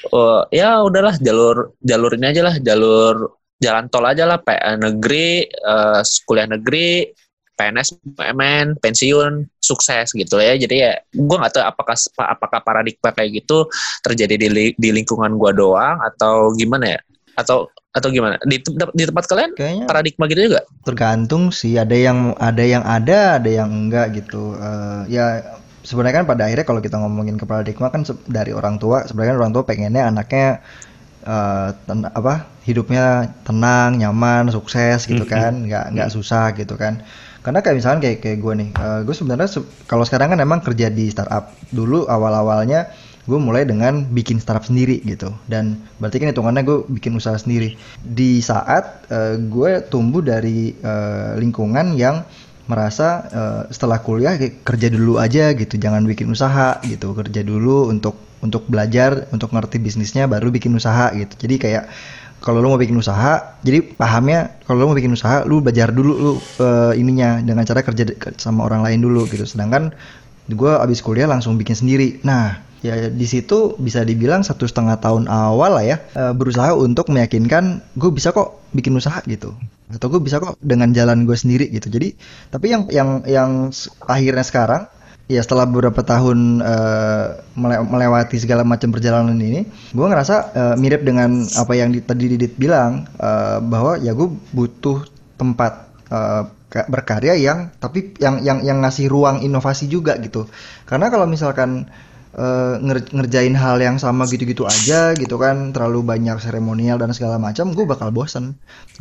oh, 0.10 0.42
ya 0.50 0.82
udahlah 0.82 1.14
jalur 1.22 1.78
jalur 1.78 2.18
ini 2.18 2.34
aja 2.34 2.42
lah 2.50 2.56
jalur 2.58 3.38
jalan 3.62 3.86
tol 3.92 4.08
aja 4.08 4.26
lah 4.26 4.42
PN 4.42 4.90
negeri 4.90 5.46
eh, 5.46 6.02
kuliah 6.26 6.48
negeri 6.50 7.14
PNS 7.60 8.00
PMN 8.16 8.80
pensiun 8.80 9.44
sukses 9.60 10.16
gitu 10.16 10.40
ya. 10.40 10.56
Jadi 10.56 10.76
ya 10.80 10.98
gue 11.12 11.36
nggak 11.38 11.52
tahu 11.60 11.64
apakah 11.68 12.00
apakah 12.26 12.60
paradigma 12.64 13.12
kayak 13.12 13.44
gitu 13.44 13.68
terjadi 14.02 14.40
di 14.40 14.74
di 14.74 14.90
lingkungan 14.96 15.36
gue 15.36 15.52
doang 15.52 16.00
atau 16.00 16.56
gimana 16.56 16.96
ya 16.96 17.00
atau 17.40 17.72
atau 17.90 18.08
gimana? 18.14 18.38
Di, 18.46 18.62
di 18.94 19.04
tempat 19.08 19.26
kalian 19.26 19.58
Kayaknya 19.58 19.86
paradigma 19.90 20.30
gitu 20.30 20.42
juga? 20.52 20.62
tergantung 20.86 21.50
sih. 21.50 21.80
Ada 21.80 21.96
yang 21.98 22.38
ada 22.38 22.64
yang 22.64 22.84
ada 22.86 23.42
ada 23.42 23.50
yang 23.50 23.70
enggak 23.70 24.14
gitu. 24.20 24.54
Eh, 24.56 25.02
ya 25.10 25.26
sebenarnya 25.82 26.22
kan 26.22 26.26
pada 26.30 26.46
akhirnya 26.46 26.68
kalau 26.68 26.82
kita 26.84 27.02
ngomongin 27.02 27.40
ke 27.40 27.50
paradigma 27.50 27.90
kan 27.90 28.06
dari 28.30 28.54
orang 28.54 28.78
tua 28.78 29.08
sebenarnya 29.10 29.40
orang 29.40 29.52
tua 29.56 29.64
pengennya 29.66 30.06
anaknya 30.06 30.62
eh, 31.26 31.70
ten- 31.88 32.12
apa 32.12 32.46
hidupnya 32.64 33.34
tenang 33.42 33.98
nyaman 33.98 34.54
sukses 34.54 35.10
gitu 35.10 35.26
kan. 35.26 35.66
Nggak 35.66 35.86
nggak 35.98 36.10
susah 36.14 36.54
gitu 36.54 36.78
kan. 36.78 37.02
Karena 37.40 37.64
kayak 37.64 37.76
misalkan 37.80 38.00
kayak 38.04 38.18
kayak 38.22 38.38
gue 38.44 38.54
nih 38.54 38.70
gue 39.08 39.16
sebenarnya 39.16 39.48
se- 39.50 39.68
kalau 39.88 40.04
sekarang 40.06 40.36
kan 40.36 40.40
emang 40.44 40.60
kerja 40.62 40.92
di 40.92 41.10
startup. 41.10 41.56
Dulu 41.72 42.06
awal 42.06 42.36
awalnya 42.36 42.92
gue 43.30 43.38
mulai 43.38 43.64
dengan 43.70 44.10
bikin 44.10 44.42
startup 44.42 44.66
sendiri 44.66 45.06
gitu. 45.06 45.30
Dan 45.46 45.78
berarti 46.02 46.18
kan 46.18 46.34
hitungannya 46.34 46.66
gue 46.66 46.78
bikin 46.90 47.14
usaha 47.14 47.38
sendiri. 47.38 47.78
Di 48.02 48.42
saat 48.42 49.06
eh, 49.14 49.38
gue 49.38 49.86
tumbuh 49.86 50.26
dari 50.26 50.74
eh, 50.74 51.32
lingkungan 51.38 51.94
yang 51.94 52.26
merasa 52.66 53.08
eh, 53.30 53.64
setelah 53.70 54.02
kuliah 54.02 54.34
kerja 54.66 54.90
dulu 54.90 55.22
aja 55.22 55.54
gitu 55.54 55.78
jangan 55.78 56.10
bikin 56.10 56.34
usaha 56.34 56.82
gitu. 56.82 57.14
Kerja 57.14 57.46
dulu 57.46 57.94
untuk 57.94 58.18
untuk 58.42 58.66
belajar 58.66 59.28
untuk 59.36 59.52
ngerti 59.52 59.78
bisnisnya 59.78 60.26
baru 60.26 60.50
bikin 60.50 60.74
usaha 60.74 61.14
gitu. 61.14 61.34
Jadi 61.38 61.56
kayak 61.62 61.86
kalau 62.40 62.64
lo 62.64 62.72
mau 62.72 62.80
bikin 62.80 62.96
usaha 62.96 63.60
jadi 63.68 63.84
pahamnya 63.84 64.64
kalau 64.64 64.80
lo 64.80 64.86
mau 64.92 64.98
bikin 64.98 65.12
usaha 65.12 65.44
lu 65.44 65.60
belajar 65.60 65.92
dulu 65.92 66.14
lu 66.16 66.32
eh, 66.40 66.94
ininya 66.96 67.44
dengan 67.44 67.68
cara 67.68 67.84
kerja 67.84 68.08
sama 68.40 68.66
orang 68.66 68.82
lain 68.82 69.04
dulu 69.04 69.28
gitu. 69.28 69.44
Sedangkan 69.44 69.92
gue 70.50 70.72
abis 70.72 71.04
kuliah 71.06 71.30
langsung 71.30 71.60
bikin 71.60 71.76
sendiri. 71.78 72.24
Nah 72.26 72.69
ya 72.80 73.12
di 73.12 73.28
situ 73.28 73.76
bisa 73.76 74.08
dibilang 74.08 74.42
satu 74.42 74.64
setengah 74.64 75.00
tahun 75.04 75.28
awal 75.28 75.76
lah 75.76 75.86
ya 75.86 75.98
eh, 76.16 76.34
berusaha 76.36 76.72
untuk 76.76 77.12
meyakinkan 77.12 77.84
gue 78.00 78.12
bisa 78.14 78.32
kok 78.32 78.64
bikin 78.72 78.96
usaha 78.96 79.20
gitu. 79.28 79.56
Atau 79.90 80.14
gue 80.14 80.22
bisa 80.22 80.38
kok 80.38 80.56
dengan 80.62 80.94
jalan 80.94 81.26
gue 81.26 81.34
sendiri 81.34 81.68
gitu. 81.74 81.90
Jadi 81.90 82.14
tapi 82.54 82.72
yang 82.72 82.86
yang 82.94 83.26
yang 83.26 83.74
akhirnya 84.06 84.46
sekarang 84.46 84.86
ya 85.30 85.42
setelah 85.46 85.70
beberapa 85.70 86.02
tahun 86.02 86.58
mele- 87.54 87.86
melewati 87.86 88.42
segala 88.42 88.66
macam 88.66 88.90
perjalanan 88.90 89.38
ini 89.38 89.62
gue 89.94 90.06
ngerasa 90.10 90.36
eh, 90.56 90.76
mirip 90.80 91.06
dengan 91.06 91.46
apa 91.46 91.74
yang 91.78 91.94
di- 91.94 92.02
tadi 92.02 92.26
Didit 92.32 92.58
bilang 92.58 93.06
eh, 93.18 93.58
bahwa 93.62 93.98
ya 94.02 94.14
gue 94.14 94.30
butuh 94.56 95.06
tempat 95.38 95.90
ka- 96.70 96.88
berkarya 96.90 97.38
yang 97.38 97.74
tapi 97.78 98.14
yang 98.18 98.42
yang 98.46 98.62
yang 98.66 98.78
ngasih 98.82 99.10
ruang 99.10 99.42
inovasi 99.42 99.90
juga 99.90 100.18
gitu. 100.22 100.46
Karena 100.86 101.10
kalau 101.10 101.26
misalkan 101.30 101.90
eh, 102.40 102.76
nger- 102.86 103.12
ngerjain 103.16 103.56
hal 103.64 103.78
yang 103.88 103.98
sama 104.06 104.24
gitu-gitu 104.32 104.64
aja 104.76 105.14
gitu 105.22 105.36
kan 105.44 105.76
terlalu 105.76 106.00
banyak 106.12 106.38
seremonial 106.46 106.98
dan 107.02 107.12
segala 107.18 107.38
macam 107.42 107.66
gue 107.78 107.86
bakal 107.94 108.10
bosen. 108.16 108.46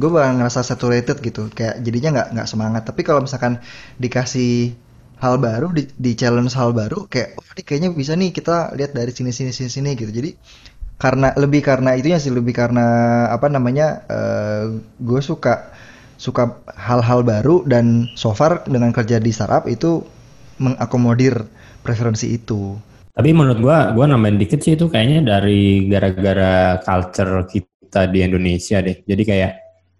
Gue 0.00 0.10
bakal 0.14 0.30
ngerasa 0.42 0.60
saturated 0.66 1.16
gitu 1.22 1.42
kayak 1.58 1.80
jadinya 1.86 2.08
nggak 2.20 2.28
nggak 2.34 2.48
semangat. 2.52 2.82
Tapi 2.88 3.00
kalau 3.06 3.20
misalkan 3.26 3.62
dikasih 4.02 4.74
hal 5.22 5.34
baru 5.42 5.74
di, 5.74 5.82
di 5.98 6.12
challenge 6.14 6.54
hal 6.54 6.70
baru 6.70 7.06
kayak 7.10 7.28
oh 7.38 7.44
ini 7.58 7.62
kayaknya 7.66 7.88
bisa 8.00 8.12
nih 8.14 8.30
kita 8.30 8.74
lihat 8.78 8.92
dari 8.94 9.10
sini 9.14 9.30
sini 9.34 9.50
sini 9.54 9.70
sini 9.70 9.90
gitu. 9.98 10.10
Jadi 10.10 10.30
karena 10.98 11.30
lebih 11.38 11.62
karena 11.62 11.94
itunya 11.98 12.18
sih 12.18 12.34
lebih 12.34 12.54
karena 12.54 12.86
apa 13.30 13.46
namanya 13.46 14.02
gue 14.98 15.20
suka 15.22 15.70
suka 16.18 16.58
hal-hal 16.74 17.22
baru 17.22 17.62
dan 17.62 18.10
so 18.18 18.34
far 18.34 18.66
dengan 18.66 18.90
kerja 18.90 19.22
di 19.22 19.30
startup 19.30 19.70
itu 19.70 20.02
mengakomodir 20.58 21.46
preferensi 21.86 22.34
itu 22.34 22.74
Tapi 23.18 23.34
menurut 23.34 23.58
gua, 23.58 23.90
gua 23.90 24.06
nambahin 24.06 24.38
dikit 24.38 24.62
sih 24.62 24.78
itu 24.78 24.86
kayaknya 24.86 25.26
dari 25.26 25.90
gara-gara 25.90 26.78
culture 26.78 27.42
kita 27.44 28.06
di 28.06 28.22
Indonesia 28.22 28.78
deh. 28.78 29.02
Jadi 29.02 29.22
kayak 29.26 29.50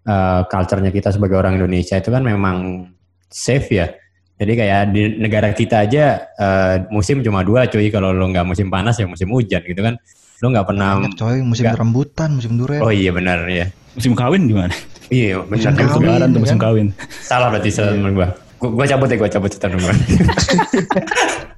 eh, 0.07 0.41
culture-nya 0.47 0.95
kita 0.95 1.11
sebagai 1.11 1.35
orang 1.35 1.59
Indonesia 1.59 1.99
itu 1.99 2.15
kan 2.15 2.23
memang 2.23 2.87
safe 3.27 3.75
ya. 3.75 3.91
Jadi 4.39 4.53
kayak 4.55 4.81
di 4.95 5.19
negara 5.19 5.51
kita 5.51 5.83
aja 5.83 6.31
eh, 6.31 6.87
musim 6.95 7.19
cuma 7.19 7.43
dua 7.43 7.67
cuy. 7.67 7.91
Kalau 7.91 8.15
lo 8.15 8.31
nggak 8.31 8.47
musim 8.47 8.71
panas 8.71 8.95
ya 8.95 9.11
musim 9.11 9.27
hujan 9.35 9.67
gitu 9.67 9.83
kan. 9.83 9.99
Lo 10.39 10.55
nggak 10.55 10.67
pernah. 10.71 11.03
banyak 11.03 11.19
coy 11.19 11.43
musim 11.43 11.67
nggak- 11.67 11.75
rambutan 11.75 12.31
musim 12.39 12.55
durian 12.55 12.87
Oh 12.87 12.95
iya 12.95 13.11
benar 13.11 13.43
ya. 13.51 13.67
musim 13.99 14.15
kawin 14.15 14.47
gimana 14.47 14.71
Iya 15.11 15.43
Musim 15.43 15.75
benar. 15.75 15.91
musim 15.91 16.03
kawin, 16.07 16.29
tuh 16.31 16.41
musim 16.47 16.55
kan? 16.55 16.67
kawin 16.71 16.87
Salah 17.27 17.51
berarti 17.51 17.71
statement 17.75 18.15
gua. 18.15 18.29
Gua, 18.63 18.71
gua 18.79 18.87
cabut 18.87 19.11
ya, 19.11 19.17
gua 19.19 19.27
cabut 19.27 19.51
gua. 19.51 19.95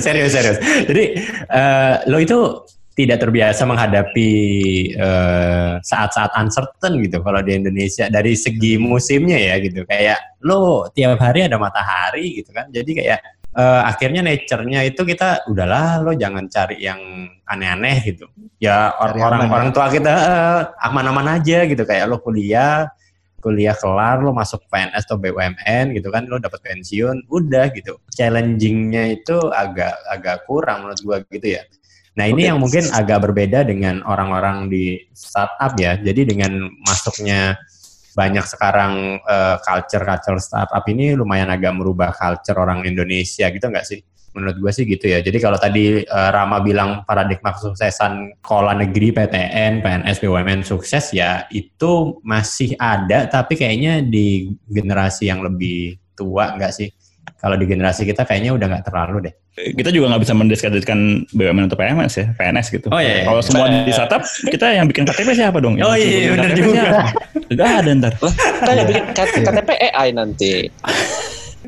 serius 0.00 0.32
serius. 0.32 0.58
Jadi 0.88 1.04
eh, 1.48 1.94
lo 2.08 2.18
itu 2.18 2.38
tidak 2.92 3.24
terbiasa 3.24 3.64
menghadapi 3.64 4.32
eh, 4.92 5.72
saat-saat 5.80 6.36
uncertain 6.36 7.00
gitu 7.00 7.24
kalau 7.24 7.40
di 7.40 7.56
Indonesia 7.56 8.08
dari 8.12 8.36
segi 8.36 8.76
musimnya 8.76 9.40
ya 9.40 9.54
gitu. 9.64 9.84
Kayak 9.88 10.40
lo 10.44 10.88
tiap 10.92 11.16
hari 11.20 11.48
ada 11.48 11.56
matahari 11.56 12.42
gitu 12.44 12.52
kan. 12.52 12.68
Jadi 12.68 12.90
kayak 13.00 13.20
eh, 13.56 13.82
akhirnya 13.88 14.20
nature-nya 14.20 14.84
itu 14.84 15.02
kita 15.08 15.48
udahlah 15.48 16.04
lo 16.04 16.12
jangan 16.12 16.48
cari 16.52 16.84
yang 16.84 17.00
aneh-aneh 17.48 17.96
gitu. 18.12 18.28
Ya 18.60 18.92
or- 19.00 19.16
Cari 19.16 19.24
aman 19.24 19.48
orang 19.48 19.68
ya. 19.70 19.74
tua 19.74 19.86
kita 19.88 20.12
eh, 20.12 20.60
aman-aman 20.84 21.40
aja 21.40 21.64
gitu 21.64 21.82
kayak 21.88 22.04
lo 22.08 22.20
kuliah 22.20 22.92
kuliah 23.42 23.74
kelar 23.74 24.22
lo 24.22 24.30
masuk 24.30 24.62
PNS 24.70 25.04
atau 25.10 25.18
BUMN 25.18 25.98
gitu 25.98 26.08
kan 26.14 26.24
lo 26.30 26.38
dapat 26.38 26.62
pensiun 26.62 27.26
udah 27.26 27.74
gitu. 27.74 27.98
Challengingnya 28.14 29.18
itu 29.18 29.36
agak 29.50 29.98
agak 30.06 30.46
kurang 30.46 30.86
menurut 30.86 31.00
gua 31.02 31.16
gitu 31.26 31.58
ya. 31.58 31.66
Nah 32.14 32.30
ini 32.30 32.46
Oke. 32.46 32.48
yang 32.48 32.58
mungkin 32.62 32.84
agak 32.94 33.18
berbeda 33.26 33.66
dengan 33.66 34.00
orang-orang 34.06 34.70
di 34.70 35.02
startup 35.10 35.74
ya. 35.74 35.98
Jadi 35.98 36.30
dengan 36.30 36.70
masuknya 36.86 37.58
banyak 38.12 38.44
sekarang 38.44 39.18
eh, 39.24 39.56
culture 39.64 40.04
culture 40.04 40.38
startup 40.38 40.84
ini 40.86 41.16
lumayan 41.16 41.48
agak 41.48 41.72
merubah 41.72 42.12
culture 42.12 42.60
orang 42.60 42.84
Indonesia 42.84 43.48
gitu 43.48 43.66
nggak 43.72 43.88
sih 43.88 44.04
menurut 44.32 44.56
gue 44.58 44.72
sih 44.72 44.84
gitu 44.88 45.08
ya. 45.08 45.20
Jadi 45.20 45.38
kalau 45.38 45.56
tadi 45.60 46.00
eh, 46.02 46.30
Rama 46.32 46.60
bilang 46.64 47.04
paradigma 47.04 47.52
kesuksesan 47.52 48.40
sekolah 48.40 48.74
negeri, 48.80 49.12
PTN, 49.12 49.84
PNS, 49.84 50.16
BUMN 50.20 50.60
sukses 50.64 51.12
ya 51.12 51.44
itu 51.52 52.20
masih 52.24 52.74
ada, 52.80 53.28
tapi 53.28 53.56
kayaknya 53.56 54.00
di 54.00 54.48
generasi 54.68 55.28
yang 55.28 55.44
lebih 55.44 56.00
tua 56.16 56.56
nggak 56.56 56.72
sih? 56.72 56.88
Kalau 57.38 57.58
di 57.58 57.66
generasi 57.66 58.06
kita 58.06 58.22
kayaknya 58.22 58.54
udah 58.54 58.66
nggak 58.70 58.86
terlalu 58.88 59.30
deh. 59.30 59.34
kita 59.52 59.92
juga 59.92 60.08
nggak 60.08 60.22
bisa 60.24 60.32
mendiskreditkan 60.32 61.28
BUMN 61.36 61.68
atau 61.68 61.76
PMS 61.76 62.12
ya 62.16 62.26
PNS 62.32 62.72
gitu 62.72 62.88
Oh, 62.88 62.96
iya, 62.96 63.20
iya. 63.20 63.24
kalau 63.28 63.44
semua 63.44 63.68
di 63.68 63.92
startup 63.92 64.24
kita 64.48 64.72
yang 64.72 64.88
bikin 64.88 65.04
KTP 65.04 65.36
siapa 65.36 65.60
dong 65.60 65.76
Yang 65.76 65.92
Oh, 65.92 65.96
iya, 66.00 66.32
bener 66.32 66.50
KTP 66.56 66.64
juga. 66.72 66.82
Nggak 67.52 67.68
ada 67.84 67.90
ntar 68.00 68.12
kan 68.64 68.74
yang 68.80 68.88
bikin 68.88 69.04
KTP 69.44 69.70
AI 69.92 70.08
nanti. 70.16 70.72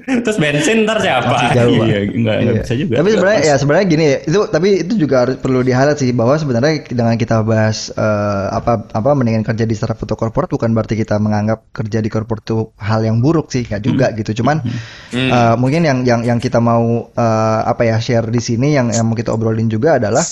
Terus 0.04 0.36
bensin 0.36 0.84
ntar 0.84 1.00
siapa? 1.00 1.26
Masih 1.26 1.48
jauh. 1.52 1.84
Iya, 1.84 1.98
nggak 2.04 2.14
nggak 2.14 2.36
Iya. 2.54 2.62
bisa 2.62 2.74
juga. 2.76 2.94
Tapi 3.00 3.08
sebenarnya 3.10 3.40
ya 3.40 3.54
sebenarnya 3.56 3.86
gini 3.88 4.04
ya, 4.04 4.18
itu 4.22 4.40
tapi 4.46 4.68
itu 4.84 4.94
juga 4.94 5.16
harus 5.24 5.36
perlu 5.36 5.60
di-highlight 5.60 5.98
sih 5.98 6.10
bahwa 6.12 6.34
sebenarnya 6.36 6.72
dengan 6.86 7.14
kita 7.16 7.40
bahas 7.40 7.88
eh, 7.88 8.46
apa 8.50 8.84
apa 8.86 9.10
mendingan 9.12 9.40
kerja 9.42 9.64
di 9.64 9.72
startup 9.72 9.98
atau 9.98 10.14
korporat 10.14 10.48
bukan 10.48 10.70
berarti 10.70 10.94
kita 10.94 11.16
menganggap 11.16 11.64
kerja 11.72 11.98
di 11.98 12.08
korporat 12.08 12.44
itu 12.44 12.68
hal 12.76 13.00
yang 13.00 13.18
buruk 13.18 13.48
sih, 13.48 13.64
nggak 13.64 13.80
juga 13.80 14.06
gitu. 14.12 14.44
Cuman 14.44 14.60
Hmm. 14.60 15.30
eh, 15.30 15.54
mungkin 15.56 15.82
yang 15.82 15.98
yang 16.04 16.20
yang 16.20 16.38
kita 16.38 16.58
mau 16.58 17.08
eh, 17.08 17.60
apa 17.64 17.82
ya 17.82 17.96
share 17.96 18.28
di 18.28 18.38
sini 18.38 18.76
yang 18.76 18.92
yang 18.92 19.04
mau 19.04 19.14
kita 19.14 19.30
obrolin 19.30 19.66
juga 19.66 19.96
adalah 19.96 20.22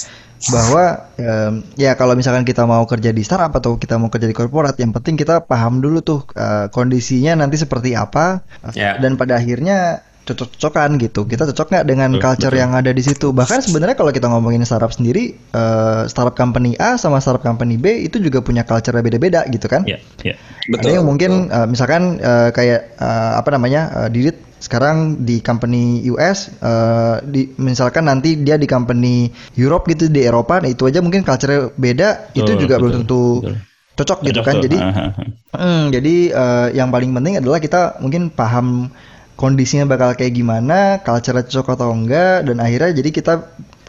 bahwa 0.50 1.07
em, 1.14 1.62
ya 1.78 1.94
kalau 1.94 2.18
misalkan 2.18 2.42
kita 2.42 2.66
mau 2.66 2.83
kerja 2.83 3.14
di 3.14 3.22
startup 3.22 3.55
atau 3.55 3.78
kita 3.78 3.94
mau 4.00 4.11
kerja 4.11 4.26
di 4.26 4.35
korporat 4.35 4.74
yang 4.81 4.90
penting 4.90 5.14
kita 5.14 5.46
paham 5.46 5.78
dulu 5.78 6.02
tuh 6.02 6.26
eh, 6.35 6.66
kondisinya 6.74 7.38
nanti 7.38 7.61
seperti 7.61 7.94
apa 7.94 8.42
Ya. 8.74 8.98
dan 8.98 9.14
pada 9.14 9.38
akhirnya 9.38 10.02
cocok-cocokan 10.22 11.02
gitu 11.02 11.26
kita 11.26 11.50
cocok 11.50 11.66
nggak 11.68 11.87
dengan 11.87 12.11
Betul, 12.14 12.22
culture 12.22 12.54
betul. 12.54 12.62
yang 12.62 12.72
ada 12.72 12.90
di 12.90 13.02
situ 13.02 13.35
bahkan 13.35 13.58
sebenarnya 13.58 13.98
kalau 13.98 14.14
kita 14.14 14.30
ngomongin 14.30 14.62
startup 14.62 14.94
sendiri 14.94 15.35
eh, 15.35 16.02
startup 16.06 16.38
company 16.38 16.78
A 16.78 16.94
sama 16.94 17.18
startup 17.18 17.42
company 17.42 17.74
B 17.74 18.06
itu 18.06 18.22
juga 18.22 18.38
punya 18.38 18.62
culture 18.62 18.94
beda-beda 18.94 19.42
gitu 19.50 19.66
kan 19.66 19.82
Ya, 19.82 19.98
ya. 20.22 20.38
ada 20.72 20.88
yang 20.88 21.02
mungkin 21.04 21.50
eh, 21.50 21.66
misalkan 21.66 22.22
eh, 22.22 22.54
kayak 22.54 22.94
eh, 22.96 23.32
apa 23.35 23.48
namanya 23.50 24.06
eh, 24.06 24.08
Didit 24.14 24.38
sekarang 24.62 25.18
di 25.26 25.42
company 25.42 26.06
US 26.06 26.54
eh, 26.62 27.16
di 27.26 27.50
misalkan 27.58 28.06
nanti 28.06 28.38
dia 28.38 28.54
di 28.54 28.70
company 28.70 29.26
Europe 29.58 29.90
gitu 29.90 30.06
di 30.06 30.22
Eropa 30.22 30.62
nah 30.62 30.70
itu 30.70 30.87
aja 30.87 31.02
mungkin 31.02 31.26
culture 31.26 31.74
beda 31.74 32.30
itu 32.32 32.46
Betul, 32.46 32.62
juga 32.62 32.74
belum 32.78 32.90
betul, 32.94 33.00
tentu 33.02 33.24
betul. 33.42 33.54
cocok 33.92 34.18
gitu 34.22 34.38
Cocok 34.38 34.46
kan 34.46 34.54
tuh. 34.54 34.62
jadi 34.62 34.76
ah, 34.78 34.94
ah. 34.94 35.11
Hmm, 35.52 35.85
jadi 35.90 36.14
eh, 36.30 36.66
yang 36.78 36.88
paling 36.88 37.11
penting 37.11 37.42
adalah 37.42 37.58
kita 37.58 37.98
mungkin 37.98 38.30
paham 38.30 38.87
kondisinya 39.42 39.90
bakal 39.90 40.14
kayak 40.14 40.38
gimana, 40.38 41.02
culture 41.02 41.42
cocok 41.42 41.74
atau 41.74 41.90
enggak, 41.90 42.46
dan 42.46 42.62
akhirnya 42.62 42.94
jadi 42.94 43.11
kita 43.11 43.35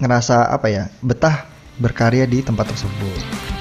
ngerasa 0.01 0.49
apa 0.49 0.67
ya 0.73 0.83
betah 1.05 1.45
berkarya 1.77 2.25
di 2.25 2.41
tempat 2.41 2.73
tersebut. 2.73 3.52